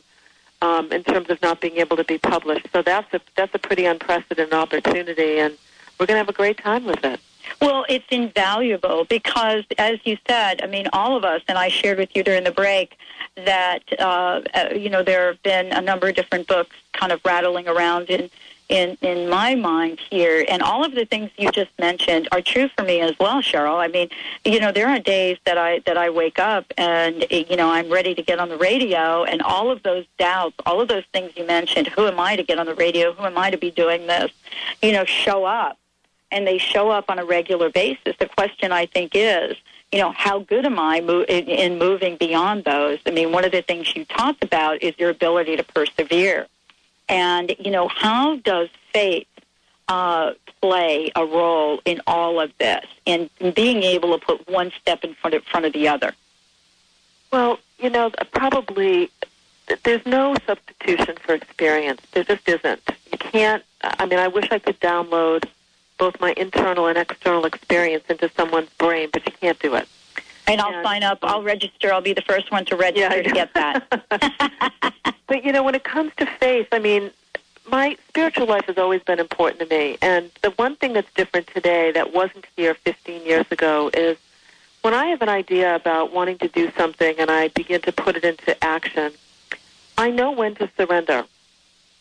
um, 0.64 0.92
in 0.94 1.04
terms 1.04 1.30
of 1.30 1.42
not 1.42 1.60
being 1.60 1.78
able 1.78 1.98
to 1.98 2.06
be 2.06 2.18
published. 2.18 2.68
So 2.72 2.82
that's 2.82 3.14
a 3.14 3.20
that's 3.36 3.54
a 3.54 3.60
pretty 3.60 3.86
unprecedented 3.86 4.54
opportunity, 4.54 5.40
and 5.40 5.58
we're 6.00 6.06
going 6.06 6.16
to 6.16 6.20
have 6.20 6.30
a 6.30 6.34
great 6.34 6.58
time 6.58 6.86
with 6.86 7.04
it. 7.04 7.20
Well, 7.62 7.86
it's 7.90 8.06
invaluable 8.10 9.04
because, 9.04 9.66
as 9.78 10.00
you 10.06 10.18
said, 10.26 10.62
I 10.62 10.68
mean, 10.68 10.88
all 10.94 11.18
of 11.18 11.26
us, 11.26 11.42
and 11.50 11.58
I 11.58 11.68
shared 11.68 11.98
with 11.98 12.16
you 12.16 12.24
during 12.24 12.46
the 12.46 12.52
break 12.52 12.98
that 13.36 13.84
uh, 14.00 14.42
uh, 14.54 14.70
you 14.74 14.90
know 14.90 15.04
there 15.04 15.28
have 15.28 15.44
been 15.44 15.74
a 15.74 15.82
number 15.82 16.08
of 16.08 16.16
different 16.16 16.48
books 16.48 16.76
kind 16.94 17.12
of 17.12 17.20
rattling 17.26 17.68
around 17.68 18.10
in 18.10 18.30
in 18.74 18.98
in 19.02 19.30
my 19.30 19.54
mind 19.54 20.00
here, 20.10 20.44
and 20.50 20.64
all 20.64 20.84
of 20.84 20.96
the 20.96 21.06
things 21.06 21.30
you 21.38 21.52
just 21.52 21.70
mentioned 21.78 22.28
are 22.32 22.42
true 22.42 22.68
for 22.76 22.84
me 22.84 23.02
as 23.02 23.18
well, 23.20 23.40
Cheryl. 23.42 23.78
I 23.78 23.88
mean, 23.88 24.10
you 24.44 24.60
know, 24.60 24.72
there 24.72 24.90
are 24.90 25.00
days 25.00 25.38
that 25.46 25.58
I 25.60 25.80
that 25.86 25.96
I 25.96 26.10
wake 26.10 26.40
up 26.40 26.66
and 26.76 27.26
you 27.30 27.56
know 27.56 27.70
I'm 27.70 27.90
ready 27.92 28.16
to 28.16 28.24
get 28.24 28.40
on 28.40 28.50
the 28.50 28.58
radio, 28.58 29.24
and 29.26 29.42
all 29.44 29.70
of 29.72 29.84
those 29.84 30.06
doubts, 30.18 30.56
all 30.66 30.82
of 30.82 30.88
those 30.88 31.06
things 31.14 31.32
you 31.38 31.46
mentioned, 31.46 31.88
who 31.88 32.08
am 32.08 32.20
I 32.20 32.36
to 32.36 32.44
get 32.44 32.58
on 32.58 32.66
the 32.66 32.76
radio? 32.76 33.14
Who 33.14 33.24
am 33.24 33.38
I 33.38 33.52
to 33.52 33.58
be 33.58 33.70
doing 33.70 34.08
this? 34.08 34.32
You 34.82 34.92
know, 34.92 35.06
show 35.06 35.46
up, 35.46 35.78
and 36.32 36.48
they 36.48 36.58
show 36.58 36.90
up 36.90 37.12
on 37.12 37.20
a 37.20 37.26
regular 37.26 37.70
basis. 37.70 38.18
The 38.18 38.28
question 38.28 38.72
I 38.72 38.88
think 38.88 39.12
is 39.14 39.56
you 39.92 40.00
know, 40.00 40.12
how 40.12 40.40
good 40.40 40.66
am 40.66 40.80
I 40.80 40.98
in, 40.98 41.48
in 41.48 41.78
moving 41.78 42.18
beyond 42.18 42.64
those? 42.64 42.98
I 43.06 43.12
mean, 43.12 43.32
one 43.32 43.46
of 43.46 43.52
the 43.52 43.62
things 43.62 43.96
you 43.96 44.06
talked 44.06 44.44
about 44.44 44.82
is 44.82 44.98
your 44.98 45.12
ability 45.12 45.56
to 45.58 45.64
persevere. 45.64 46.48
And, 47.10 47.56
you 47.60 47.72
know, 47.72 47.88
how 47.88 48.38
does 48.38 48.70
faith 48.94 49.28
uh, 49.88 50.34
play 50.62 51.12
a 51.16 51.26
role 51.26 51.82
in 51.86 52.02
all 52.08 52.39
of 52.39 52.52
this, 52.58 52.86
in 53.06 53.30
being 53.56 53.84
able 53.84 54.18
to 54.18 54.26
put 54.26 54.48
one 54.50 54.72
step 54.80 55.04
in 55.04 55.13
front 55.16 55.36
of, 55.36 55.44
front 55.44 55.66
of 55.66 55.74
the 55.74 55.88
other? 55.88 56.13
Well, 57.32 57.60
you 57.80 57.89
know, 57.89 58.12
probably 58.32 59.10
there's 59.84 60.06
no 60.06 60.36
substitution 60.46 61.16
for 61.26 61.34
experience. 61.34 62.02
There 62.12 62.24
just 62.24 62.48
isn't. 62.48 62.82
You 63.12 63.18
can't. 63.18 63.63
I 63.82 64.06
mean, 64.06 64.20
I 64.20 64.28
wish 64.28 64.48
I 64.52 64.60
could 64.60 64.80
download 64.80 65.46
both 65.98 66.20
my 66.20 66.34
internal 66.38 66.88
and 66.88 66.98
external 66.98 67.46
experience 67.46 68.04
into 68.10 68.30
someone's 68.36 68.70
brain, 68.78 69.10
but 69.12 69.26
you 69.26 69.34
can't 69.39 69.60
do 69.60 69.76
it. 69.76 69.88
And 70.48 70.60
I'll 70.60 70.74
and, 70.74 70.86
sign 70.86 71.04
up. 71.04 71.20
I'll 71.22 71.44
register. 71.44 71.94
I'll 71.94 72.02
be 72.02 72.14
the 72.14 72.22
first 72.22 72.52
one 72.52 72.66
to 72.66 72.76
register 72.76 73.18
yeah, 73.18 73.22
to 73.22 73.32
get 73.32 73.54
that. 73.54 75.14
but 75.28 75.46
you 75.46 75.52
know, 75.52 75.64
when 75.64 75.76
it 75.76 75.84
comes 75.84 76.12
to 76.18 76.26
faith, 76.26 76.68
I 76.72 76.80
mean, 76.80 77.12
my 77.70 77.98
spiritual 78.10 78.48
life 78.48 78.66
has 78.66 78.78
always 78.78 79.02
been 79.04 79.20
important 79.20 79.62
to 79.62 79.66
me. 79.66 79.98
And 80.02 80.32
the 80.42 80.52
one 80.52 80.76
thing 80.76 80.94
that's 80.94 81.12
different 81.14 81.48
today 81.48 81.92
that 81.92 82.14
wasn't 82.14 82.46
here 82.56 82.74
15 82.74 83.26
years 83.26 83.46
ago 83.52 83.90
is 83.94 84.18
when 84.82 84.94
I 84.94 85.08
have 85.08 85.22
an 85.22 85.30
idea 85.30 85.76
about 85.76 86.12
wanting 86.12 86.38
to 86.40 86.50
do 86.50 86.72
something 86.78 87.16
and 87.18 87.32
I 87.32 87.48
begin 87.50 87.82
to 87.82 87.92
put 87.92 88.18
it 88.18 88.26
into 88.26 88.62
action, 88.64 89.14
I 89.98 90.12
know 90.12 90.32
when 90.32 90.56
to 90.56 90.70
surrender. 90.76 91.26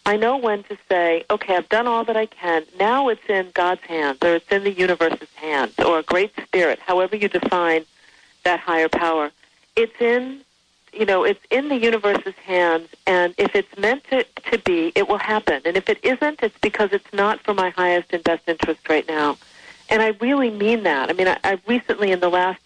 I 0.04 0.16
know 0.16 0.36
when 0.36 0.64
to 0.64 0.76
say, 0.88 1.24
okay, 1.30 1.54
I've 1.54 1.68
done 1.68 1.86
all 1.86 2.04
that 2.04 2.16
I 2.16 2.26
can. 2.26 2.64
Now 2.78 3.08
it's 3.08 3.24
in 3.28 3.52
God's 3.54 3.82
hands, 3.82 4.18
or 4.20 4.34
it's 4.34 4.50
in 4.50 4.64
the 4.64 4.72
universe's 4.72 5.32
hands, 5.36 5.74
or 5.78 6.00
a 6.00 6.02
great 6.02 6.32
spirit, 6.42 6.80
however 6.80 7.14
you 7.14 7.28
define 7.28 7.84
that 8.44 8.60
higher 8.60 8.88
power. 8.88 9.30
It's 9.76 10.00
in, 10.00 10.40
you 10.92 11.06
know, 11.06 11.24
it's 11.24 11.40
in 11.50 11.68
the 11.68 11.76
universe's 11.76 12.34
hands, 12.34 12.88
and 13.06 13.34
if 13.38 13.54
it's 13.54 13.76
meant 13.78 14.04
to, 14.04 14.24
to 14.50 14.58
be, 14.58 14.92
it 14.94 15.08
will 15.08 15.18
happen. 15.18 15.62
And 15.64 15.76
if 15.76 15.88
it 15.88 15.98
isn't, 16.04 16.42
it's 16.42 16.58
because 16.58 16.92
it's 16.92 17.12
not 17.12 17.40
for 17.40 17.54
my 17.54 17.70
highest 17.70 18.12
and 18.12 18.22
best 18.24 18.42
interest 18.46 18.88
right 18.88 19.06
now. 19.08 19.38
And 19.88 20.02
I 20.02 20.08
really 20.20 20.50
mean 20.50 20.82
that. 20.84 21.10
I 21.10 21.12
mean, 21.12 21.28
I, 21.28 21.38
I 21.44 21.58
recently, 21.66 22.12
in 22.12 22.20
the 22.20 22.28
last 22.28 22.60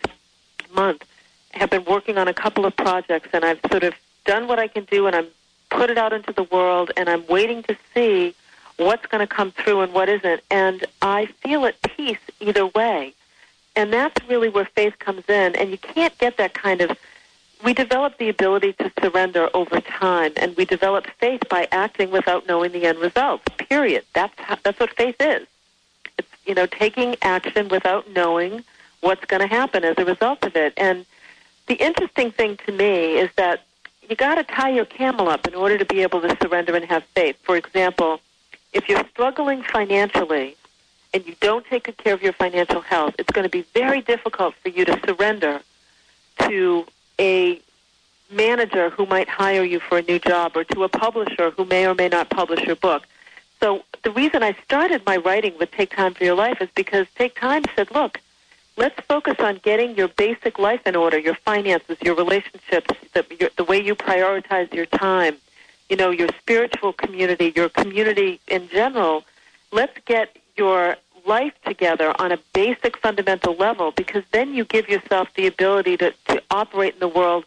month, 0.75 1.05
have 1.53 1.71
been 1.71 1.85
working 1.85 2.19
on 2.19 2.29
a 2.29 2.35
couple 2.35 2.67
of 2.67 2.77
projects, 2.77 3.29
and 3.33 3.45
I've 3.45 3.61
sort 3.71 3.85
of 3.85 3.95
done 4.25 4.47
what 4.49 4.59
I 4.59 4.69
can 4.69 4.85
do, 4.85 5.07
and 5.07 5.17
I'm 5.17 5.29
put 5.71 5.91
it 5.91 5.99
out 5.99 6.13
into 6.13 6.33
the 6.33 6.45
world, 6.45 6.93
and 6.97 7.09
I'm 7.09 7.27
waiting 7.27 7.63
to 7.65 7.77
see 7.95 8.35
what's 8.77 9.07
going 9.07 9.27
to 9.27 9.33
come 9.33 9.53
through 9.53 9.81
and 9.81 9.93
what 9.93 10.09
isn't. 10.09 10.43
And 10.51 10.85
I 11.03 11.27
feel 11.27 11.65
at 11.65 11.81
peace 11.83 12.19
either 12.41 12.67
way. 12.67 13.15
And 13.77 13.93
that's 13.93 14.27
really 14.29 14.49
where 14.49 14.65
faith 14.65 14.99
comes 14.99 15.29
in. 15.29 15.55
And 15.55 15.71
you 15.71 15.79
can't 15.79 16.17
get 16.19 16.39
that 16.39 16.55
kind 16.55 16.81
of. 16.81 16.99
We 17.63 17.73
develop 17.73 18.19
the 18.19 18.29
ability 18.29 18.75
to 18.75 18.93
surrender 19.01 19.49
over 19.55 19.81
time, 19.81 20.33
and 20.37 20.57
we 20.57 20.65
develop 20.67 21.07
faith 21.19 21.43
by 21.49 21.69
acting 21.73 22.11
without 22.11 22.47
knowing 22.47 22.73
the 22.73 22.85
end 22.85 22.99
result. 22.99 23.43
Period. 23.57 24.05
That's 24.15 24.39
how, 24.39 24.59
that's 24.63 24.79
what 24.79 24.91
faith 24.95 25.17
is. 25.21 25.47
It's 26.19 26.29
you 26.45 26.55
know 26.55 26.67
taking 26.67 27.17
action 27.23 27.69
without 27.69 28.11
knowing 28.11 28.63
what's 29.01 29.25
going 29.25 29.41
to 29.41 29.47
happen 29.47 29.85
as 29.85 29.97
a 29.99 30.05
result 30.05 30.45
of 30.45 30.57
it. 30.57 30.75
And 30.77 31.07
the 31.67 31.75
interesting 31.75 32.31
thing 32.31 32.59
to 32.67 32.73
me 32.73 33.19
is 33.19 33.31
that 33.37 33.63
you 34.09 34.17
got 34.17 34.37
to 34.37 34.45
tie 34.45 34.71
your 34.71 34.85
camel 34.85 35.29
up 35.29 35.47
in 35.47 35.55
order 35.55 35.79
to 35.79 35.85
be 35.85 36.03
able 36.03 36.21
to 36.21 36.37
surrender 36.41 36.75
and 36.75 36.85
have 36.85 37.05
faith. 37.15 37.37
For 37.43 37.57
example, 37.57 38.21
if 38.73 38.89
you're 38.89 39.05
struggling 39.09 39.63
financially 39.63 40.57
and 41.13 41.27
you 41.27 41.35
don't 41.41 41.65
take 41.67 41.85
good 41.85 41.97
care 41.97 42.15
of 42.15 42.23
your 42.23 42.33
financial 42.33 42.81
health, 42.81 43.15
it's 43.19 43.31
going 43.33 43.45
to 43.45 43.51
be 43.51 43.63
very 43.75 44.01
difficult 44.01 44.55
for 44.63 44.69
you 44.69 44.85
to 44.85 45.01
surrender 45.07 45.61
to 46.49 46.87
a 47.19 47.61
manager 48.31 48.91
who 48.91 49.07
might 49.07 49.29
hire 49.29 49.65
you 49.65 49.81
for 49.81 49.99
a 49.99 50.03
new 50.03 50.19
job 50.19 50.57
or 50.57 50.65
to 50.65 50.85
a 50.85 50.89
publisher 50.89 51.51
who 51.51 51.65
may 51.65 51.87
or 51.87 51.95
may 51.95 52.09
not 52.09 52.29
publish 52.31 52.61
your 52.65 52.77
book. 52.77 53.05
So 53.61 53.85
the 54.03 54.11
reason 54.11 54.43
I 54.43 54.55
started 54.65 55.05
my 55.07 55.17
writing 55.17 55.55
with 55.59 55.71
Take 55.71 55.91
Time 55.95 56.15
for 56.15 56.25
Your 56.25 56.35
Life 56.35 56.61
is 56.61 56.69
because 56.75 57.07
Take 57.15 57.35
Time 57.35 57.63
said, 57.75 57.91
look, 57.93 58.21
let's 58.77 58.99
focus 59.07 59.37
on 59.39 59.61
getting 59.63 59.97
your 59.97 60.09
basic 60.09 60.59
life 60.59 60.87
in 60.87 60.95
order, 60.95 61.19
your 61.19 61.35
finances, 61.35 61.97
your 62.03 62.15
relationships, 62.15 62.95
the, 63.15 63.25
your, 63.41 63.51
the 63.57 63.65
way 63.65 63.83
you 63.83 63.95
prioritize 63.95 64.73
your 64.75 64.87
time, 64.87 65.37
you 65.89 65.97
know, 65.97 66.11
your 66.11 66.29
spiritual 66.39 66.93
community, 66.93 67.53
your 67.57 67.69
community 67.69 68.41
in 68.49 68.69
general. 68.69 69.25
Let's 69.73 69.97
get 70.05 70.37
your 70.57 70.97
life 71.27 71.55
together 71.65 72.15
on 72.21 72.33
a 72.33 72.39
basic 72.55 72.97
fundamental 72.99 73.55
level 73.55 73.91
because 73.91 74.23
then 74.33 74.55
you 74.55 74.65
give 74.65 74.89
yourself 74.89 75.29
the 75.35 75.47
ability 75.47 75.97
to, 75.97 76.15
to 76.29 76.43
operate 76.51 76.95
in 76.95 77.01
the 77.01 77.09
world 77.09 77.45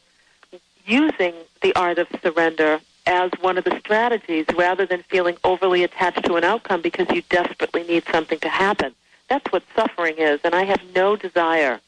using 0.85 1.33
the 1.61 1.73
art 1.75 1.97
of 1.97 2.07
surrender 2.21 2.81
as 3.05 3.31
one 3.41 3.57
of 3.57 3.63
the 3.63 3.77
strategies 3.79 4.45
rather 4.55 4.85
than 4.85 5.01
feeling 5.03 5.37
overly 5.43 5.83
attached 5.83 6.23
to 6.25 6.35
an 6.35 6.43
outcome 6.43 6.81
because 6.81 7.07
you 7.09 7.21
desperately 7.29 7.83
need 7.83 8.03
something 8.11 8.39
to 8.39 8.49
happen. 8.49 8.93
That's 9.29 9.51
what 9.51 9.63
suffering 9.75 10.15
is, 10.17 10.39
and 10.43 10.53
I 10.53 10.63
have 10.63 10.81
no 10.95 11.15
desire 11.15 11.79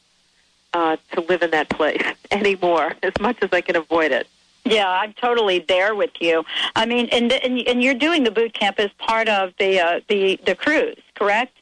uh, 0.74 0.96
to 1.12 1.20
live 1.20 1.42
in 1.42 1.50
that 1.50 1.68
place 1.68 2.02
anymore, 2.30 2.94
as 3.02 3.12
much 3.20 3.38
as 3.42 3.50
I 3.52 3.60
can 3.60 3.76
avoid 3.76 4.12
it. 4.12 4.26
Yeah, 4.64 4.88
I'm 4.88 5.12
totally 5.14 5.58
there 5.58 5.94
with 5.94 6.12
you. 6.20 6.44
I 6.76 6.86
mean, 6.86 7.08
and 7.10 7.32
and, 7.32 7.58
and 7.66 7.82
you're 7.82 7.94
doing 7.94 8.22
the 8.22 8.30
boot 8.30 8.54
camp 8.54 8.78
as 8.78 8.90
part 8.98 9.28
of 9.28 9.52
the 9.58 9.80
uh, 9.80 10.00
the 10.08 10.38
the 10.46 10.54
cruise, 10.54 11.00
correct? 11.16 11.56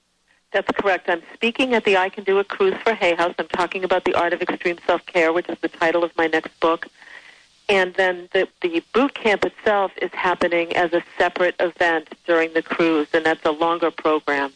That's 0.52 0.70
correct. 0.72 1.08
I'm 1.08 1.22
speaking 1.32 1.74
at 1.74 1.84
the 1.84 1.96
I 1.96 2.08
Can 2.08 2.24
Do 2.24 2.38
It 2.40 2.48
cruise 2.48 2.74
for 2.82 2.92
Hay 2.92 3.14
House. 3.14 3.34
I'm 3.38 3.48
talking 3.48 3.84
about 3.84 4.04
the 4.04 4.14
art 4.14 4.32
of 4.32 4.42
extreme 4.42 4.78
self 4.86 5.06
care, 5.06 5.32
which 5.32 5.48
is 5.48 5.58
the 5.60 5.68
title 5.68 6.02
of 6.04 6.14
my 6.16 6.26
next 6.26 6.58
book. 6.60 6.88
And 7.68 7.94
then 7.94 8.28
the, 8.32 8.48
the 8.62 8.82
boot 8.92 9.14
camp 9.14 9.44
itself 9.44 9.92
is 10.02 10.10
happening 10.12 10.74
as 10.74 10.92
a 10.92 11.04
separate 11.16 11.54
event 11.60 12.08
during 12.26 12.52
the 12.52 12.62
cruise, 12.62 13.06
and 13.14 13.24
that's 13.24 13.44
a 13.46 13.52
longer 13.52 13.92
program. 13.92 14.52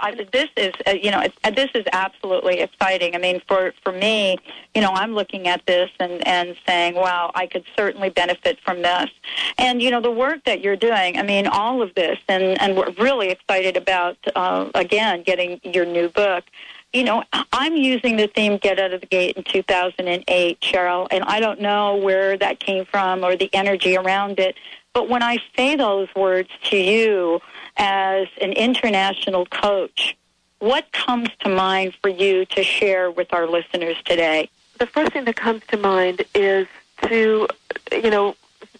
I, 0.00 0.26
this 0.32 0.48
is 0.56 0.72
uh, 0.86 0.92
you 0.92 1.10
know 1.10 1.22
this 1.54 1.70
is 1.74 1.84
absolutely 1.92 2.60
exciting. 2.60 3.14
I 3.14 3.18
mean, 3.18 3.40
for 3.46 3.72
for 3.82 3.92
me, 3.92 4.38
you 4.74 4.80
know, 4.80 4.90
I'm 4.90 5.14
looking 5.14 5.46
at 5.48 5.64
this 5.66 5.90
and 5.98 6.26
and 6.26 6.56
saying, 6.66 6.94
wow, 6.94 7.30
I 7.34 7.46
could 7.46 7.64
certainly 7.76 8.10
benefit 8.10 8.58
from 8.64 8.82
this. 8.82 9.10
And 9.58 9.82
you 9.82 9.90
know, 9.90 10.00
the 10.00 10.10
work 10.10 10.44
that 10.44 10.60
you're 10.60 10.76
doing. 10.76 11.18
I 11.18 11.22
mean, 11.22 11.46
all 11.46 11.82
of 11.82 11.94
this, 11.94 12.18
and 12.28 12.60
and 12.60 12.76
we're 12.76 12.90
really 12.92 13.30
excited 13.30 13.76
about 13.76 14.16
uh, 14.34 14.70
again 14.74 15.22
getting 15.22 15.60
your 15.62 15.84
new 15.84 16.08
book 16.08 16.44
you 16.92 17.04
know, 17.04 17.22
I'm 17.52 17.76
using 17.76 18.16
the 18.16 18.26
theme 18.26 18.58
Get 18.58 18.80
Out 18.80 18.92
of 18.92 19.00
the 19.00 19.06
Gate 19.06 19.36
in 19.36 19.44
2008, 19.44 20.60
Cheryl, 20.60 21.06
and 21.10 21.22
I 21.24 21.38
don't 21.38 21.60
know 21.60 21.96
where 21.96 22.36
that 22.36 22.58
came 22.58 22.84
from 22.84 23.24
or 23.24 23.36
the 23.36 23.52
energy 23.54 23.96
around 23.96 24.40
it. 24.40 24.56
But 24.92 25.08
when 25.08 25.22
I 25.22 25.38
say 25.56 25.76
those 25.76 26.08
words 26.16 26.50
to 26.64 26.76
you, 26.76 27.40
as 27.76 28.26
an 28.40 28.52
international 28.52 29.46
coach, 29.46 30.16
what 30.58 30.90
comes 30.92 31.28
to 31.40 31.48
mind 31.48 31.94
for 32.02 32.08
you 32.08 32.44
to 32.46 32.62
share 32.62 33.10
with 33.10 33.32
our 33.32 33.46
listeners 33.46 33.96
today? 34.04 34.50
The 34.78 34.86
first 34.86 35.12
thing 35.12 35.24
that 35.24 35.36
comes 35.36 35.62
to 35.68 35.76
mind 35.76 36.22
is 36.34 36.66
to, 37.04 37.48
you 37.92 38.10
know, 38.10 38.34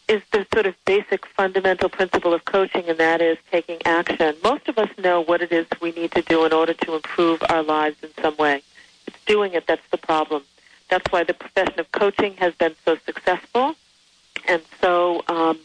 is 0.09 0.23
the 0.33 0.45
sort 0.53 0.67
of 0.67 0.75
basic 0.85 1.25
fundamental 1.25 1.89
principle 1.89 2.35
of 2.35 2.45
coaching, 2.45 2.89
and 2.89 2.99
that 2.99 3.23
is 3.23 3.39
taking 3.53 3.79
action. 3.85 4.35
Most 4.43 4.69
of 4.69 4.77
us 4.77 4.89
know 4.99 5.21
what 5.21 5.41
it 5.41 5.53
is 5.53 5.67
we 5.81 5.93
need 5.93 6.11
to 6.13 6.23
do 6.23 6.45
in 6.45 6.53
order 6.53 6.75
to 6.75 6.97
improve 6.97 7.41
our 7.49 7.63
lives 7.63 7.97
in 8.03 8.11
some 8.21 8.37
way. 8.37 8.63
It's 9.07 9.25
doing 9.25 9.55
it 9.55 9.69
that's 9.69 9.89
the 9.91 9.99
problem. 9.99 10.43
That's 10.89 11.11
why 11.13 11.23
the 11.23 11.35
profession 11.35 11.79
of 11.79 11.93
coaching 11.93 12.35
has 12.39 12.53
been 12.55 12.75
so 12.85 12.97
successful 13.07 13.77
and 14.49 14.63
so 14.81 15.23
um, 15.29 15.61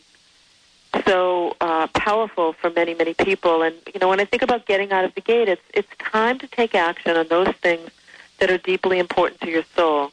so 1.05 1.55
uh, 1.61 1.87
powerful 1.87 2.53
for 2.53 2.69
many, 2.69 2.93
many 2.93 3.13
people. 3.13 3.61
And 3.61 3.75
you 3.93 3.99
know, 3.99 4.09
when 4.09 4.19
I 4.19 4.25
think 4.25 4.41
about 4.41 4.65
getting 4.65 4.91
out 4.91 5.05
of 5.05 5.13
the 5.15 5.21
gate, 5.21 5.47
it's 5.47 5.61
it's 5.73 5.87
time 5.99 6.39
to 6.39 6.47
take 6.47 6.75
action 6.75 7.15
on 7.15 7.27
those 7.27 7.53
things 7.61 7.89
that 8.39 8.49
are 8.49 8.57
deeply 8.57 8.99
important 8.99 9.41
to 9.41 9.49
your 9.49 9.63
soul. 9.75 10.11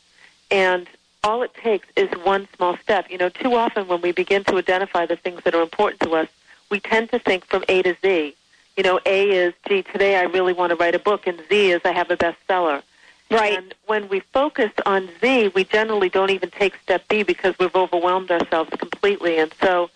And 0.51 0.87
all 1.25 1.43
it 1.43 1.55
takes 1.55 1.89
is 1.97 2.11
one 2.25 2.49
small 2.57 2.77
step. 2.79 3.11
You 3.11 3.19
know, 3.19 3.29
too 3.29 3.55
often 3.55 3.89
when 3.89 4.01
we 4.01 4.13
begin 4.13 4.45
to 4.45 4.57
identify 4.57 5.07
the 5.07 5.17
things 5.17 5.43
that 5.45 5.55
are 5.55 5.63
important 5.63 6.01
to 6.03 6.15
us, 6.15 6.29
we 6.71 6.81
tend 6.81 7.11
to 7.11 7.19
think 7.19 7.45
from 7.47 7.65
A 7.69 7.83
to 7.83 7.97
Z. 8.03 8.35
You 8.77 8.83
know, 8.83 9.01
A 9.05 9.31
is, 9.31 9.55
gee, 9.69 9.83
today 9.83 10.17
I 10.17 10.23
really 10.23 10.53
want 10.53 10.71
to 10.71 10.77
write 10.77 10.95
a 10.95 10.99
book, 10.99 11.27
and 11.27 11.41
Z 11.49 11.73
is 11.73 11.81
I 11.85 11.93
have 11.93 12.11
a 12.11 12.17
bestseller. 12.17 12.83
Right. 13.31 13.57
And 13.59 13.75
when 13.87 14.09
we 14.09 14.21
focus 14.21 14.71
on 14.85 15.09
Z, 15.21 15.53
we 15.55 15.65
generally 15.65 16.09
don't 16.09 16.31
even 16.31 16.51
take 16.51 16.75
step 16.83 17.07
B 17.09 17.23
because 17.23 17.55
we've 17.59 17.75
overwhelmed 17.75 18.31
ourselves 18.31 18.71
completely. 18.79 19.39
And 19.39 19.53
so 19.61 19.91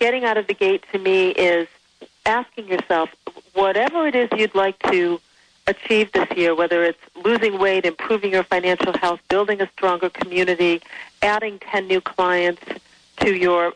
getting 0.00 0.24
out 0.24 0.36
of 0.38 0.46
the 0.48 0.54
gate 0.54 0.84
to 0.92 0.98
me 0.98 1.28
is 1.28 1.68
asking 2.26 2.66
yourself 2.68 3.10
whatever 3.52 4.06
it 4.06 4.16
is 4.16 4.28
you'd 4.36 4.54
like 4.54 4.78
to 4.90 5.20
achieve 5.66 6.10
this 6.12 6.28
year, 6.36 6.54
whether 6.54 6.82
it's 6.82 6.98
losing 7.24 7.58
weight, 7.58 7.84
improving 7.84 8.32
your 8.32 8.42
financial 8.42 8.96
health, 8.98 9.20
building 9.28 9.60
a 9.60 9.68
stronger 9.72 10.08
community, 10.08 10.80
adding 11.22 11.58
10 11.60 11.86
new 11.86 12.00
clients 12.00 12.62
to 13.18 13.36
your 13.36 13.74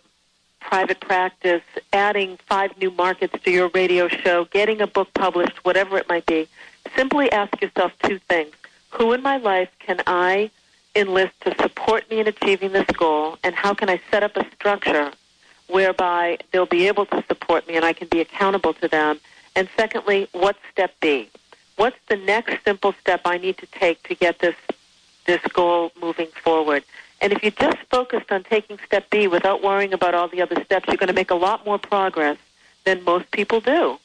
private 0.61 0.99
practice, 1.01 1.63
adding 1.93 2.39
five 2.49 2.77
new 2.79 2.91
markets 2.91 3.37
to 3.45 3.51
your 3.51 3.69
radio 3.75 4.09
show, 4.09 4.47
getting 4.47 4.81
a 4.81 4.87
book 4.87 5.13
published, 5.15 5.63
whatever 5.65 5.99
it 5.99 6.09
might 6.09 6.25
be, 6.25 6.49
simply 6.97 7.31
ask 7.31 7.61
yourself 7.61 7.93
two 8.03 8.19
things. 8.19 8.53
who 8.91 9.13
in 9.13 9.21
my 9.21 9.37
life 9.37 9.71
can 9.81 10.01
I 10.07 10.51
enlist 10.95 11.33
to 11.41 11.53
support 11.61 12.09
me 12.09 12.21
in 12.21 12.29
achieving 12.29 12.71
this 12.71 12.87
goal, 12.97 13.37
and 13.43 13.53
how 13.53 13.75
can 13.75 13.91
I 13.91 14.01
set 14.09 14.23
up 14.23 14.37
a 14.37 14.47
structure 14.55 15.11
whereby 15.69 16.39
they'll 16.51 16.67
be 16.67 16.87
able 16.89 17.07
to 17.07 17.25
support 17.29 17.67
me 17.67 17.77
and 17.77 17.85
I 17.85 17.93
can 17.93 18.09
be 18.09 18.21
accountable 18.21 18.75
to 18.75 18.89
them? 18.89 19.21
And 19.57 19.69
secondly, 19.77 20.29
what's 20.33 20.59
step 20.71 20.93
B? 21.01 21.29
What's 21.77 21.97
the 22.09 22.17
next 22.17 22.65
simple 22.65 22.95
step 23.01 23.23
I 23.25 23.39
need 23.39 23.59
to 23.59 23.67
take 23.67 24.03
to 24.05 24.15
get 24.15 24.39
this 24.39 24.57
this 25.27 25.41
goal 25.53 25.93
moving 26.01 26.29
forward? 26.43 26.85
And 27.21 27.33
if 27.33 27.43
you 27.43 27.51
just 27.51 27.79
focused 27.91 28.31
on 28.31 28.45
taking 28.45 28.79
step 28.85 29.09
B 29.11 29.27
without 29.27 29.63
worrying 29.63 29.95
about 29.95 30.15
all 30.15 30.29
the 30.29 30.43
other 30.43 30.63
steps, 30.65 30.87
you're 30.89 30.97
going 30.97 31.09
to 31.09 31.15
make 31.15 31.31
a 31.31 31.35
lot 31.35 31.65
more 31.65 31.79
progress 31.79 32.37
than 32.85 33.03
most 33.05 33.31
people 33.31 33.61
do. 33.61 33.99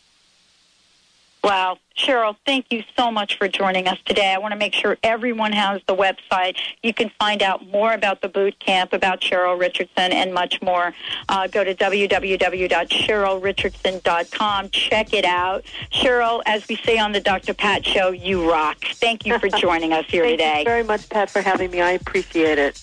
Wow. 1.43 1.77
Cheryl, 1.95 2.35
thank 2.45 2.67
you 2.71 2.83
so 2.97 3.11
much 3.11 3.37
for 3.37 3.47
joining 3.49 3.87
us 3.87 3.97
today. 4.05 4.33
I 4.33 4.37
want 4.37 4.53
to 4.53 4.57
make 4.57 4.73
sure 4.73 4.97
everyone 5.03 5.51
has 5.51 5.81
the 5.85 5.93
website. 5.95 6.55
You 6.81 6.93
can 6.93 7.11
find 7.19 7.43
out 7.43 7.67
more 7.67 7.91
about 7.93 8.21
the 8.21 8.29
boot 8.29 8.57
camp, 8.59 8.93
about 8.93 9.19
Cheryl 9.19 9.59
Richardson, 9.59 10.13
and 10.13 10.33
much 10.33 10.61
more. 10.61 10.93
Uh, 11.27 11.47
go 11.47 11.65
to 11.65 11.75
www.cherylrichardson.com. 11.75 14.69
Check 14.69 15.13
it 15.13 15.25
out. 15.25 15.65
Cheryl, 15.91 16.41
as 16.45 16.65
we 16.69 16.77
say 16.77 16.97
on 16.97 17.11
the 17.11 17.19
Dr. 17.19 17.53
Pat 17.53 17.85
Show, 17.85 18.11
you 18.11 18.49
rock. 18.49 18.77
Thank 18.95 19.25
you 19.25 19.37
for 19.37 19.49
joining 19.57 19.91
us 19.91 20.05
here 20.07 20.23
Thank 20.23 20.37
today. 20.39 20.51
Thank 20.53 20.67
you 20.67 20.71
very 20.71 20.83
much, 20.83 21.09
Pat, 21.09 21.29
for 21.29 21.41
having 21.41 21.69
me. 21.71 21.81
I 21.81 21.91
appreciate 21.91 22.57
it. 22.57 22.81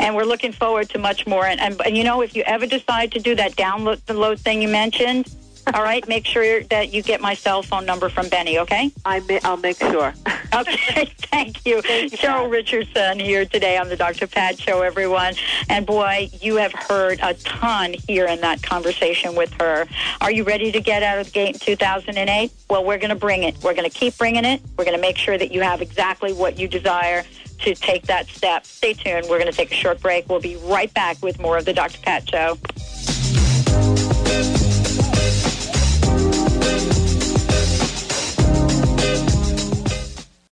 and 0.00 0.16
we're 0.16 0.24
looking 0.24 0.50
forward 0.52 0.88
to 0.90 0.98
much 0.98 1.26
more. 1.28 1.46
And, 1.46 1.60
and, 1.60 1.80
and 1.86 1.96
you 1.96 2.02
know, 2.04 2.22
if 2.22 2.34
you 2.34 2.42
ever 2.44 2.66
decide 2.66 3.12
to 3.12 3.20
do 3.20 3.36
that 3.36 3.52
download 3.52 4.04
the 4.06 4.14
load 4.14 4.40
thing 4.40 4.60
you 4.62 4.68
mentioned, 4.68 5.32
all 5.74 5.82
right, 5.82 6.06
make 6.08 6.26
sure 6.26 6.62
that 6.64 6.92
you 6.92 7.02
get 7.02 7.20
my 7.20 7.34
cell 7.34 7.62
phone 7.62 7.84
number 7.84 8.08
from 8.08 8.28
Benny. 8.28 8.58
Okay? 8.58 8.90
I 9.04 9.20
may, 9.20 9.40
I'll 9.44 9.56
make 9.56 9.78
sure. 9.78 10.14
okay, 10.54 11.04
thank 11.30 11.66
you. 11.66 11.82
Thank 11.82 12.12
you, 12.12 12.18
Cheryl 12.18 12.42
Pat. 12.42 12.50
Richardson 12.50 13.18
here 13.18 13.44
today 13.44 13.76
on 13.76 13.88
the 13.88 13.96
Dr. 13.96 14.26
Pat 14.26 14.58
Show, 14.58 14.82
everyone. 14.82 15.34
And 15.68 15.86
boy, 15.86 16.30
you 16.40 16.56
have 16.56 16.72
heard 16.72 17.20
a 17.22 17.34
ton 17.34 17.94
here 18.06 18.26
in 18.26 18.40
that 18.40 18.62
conversation 18.62 19.34
with 19.34 19.52
her. 19.60 19.86
Are 20.20 20.30
you 20.30 20.44
ready 20.44 20.72
to 20.72 20.80
get 20.80 21.02
out 21.02 21.18
of 21.18 21.26
the 21.26 21.32
gate 21.32 21.54
in 21.54 21.60
2008? 21.60 22.52
Well, 22.70 22.84
we're 22.84 22.98
going 22.98 23.10
to 23.10 23.16
bring 23.16 23.42
it. 23.42 23.56
We're 23.62 23.74
going 23.74 23.88
to 23.88 23.96
keep 23.96 24.16
bringing 24.16 24.44
it. 24.44 24.60
We're 24.76 24.84
going 24.84 24.96
to 24.96 25.02
make 25.02 25.18
sure 25.18 25.36
that 25.36 25.52
you 25.52 25.60
have 25.62 25.82
exactly 25.82 26.32
what 26.32 26.58
you 26.58 26.68
desire 26.68 27.24
to 27.60 27.74
take 27.74 28.04
that 28.04 28.28
step. 28.28 28.64
Stay 28.64 28.94
tuned. 28.94 29.26
We're 29.28 29.38
going 29.38 29.50
to 29.50 29.56
take 29.56 29.72
a 29.72 29.74
short 29.74 30.00
break. 30.00 30.28
We'll 30.28 30.40
be 30.40 30.56
right 30.56 30.92
back 30.94 31.20
with 31.22 31.38
more 31.40 31.58
of 31.58 31.64
the 31.64 31.72
Dr. 31.72 31.98
Pat 32.00 32.28
Show. 32.28 32.58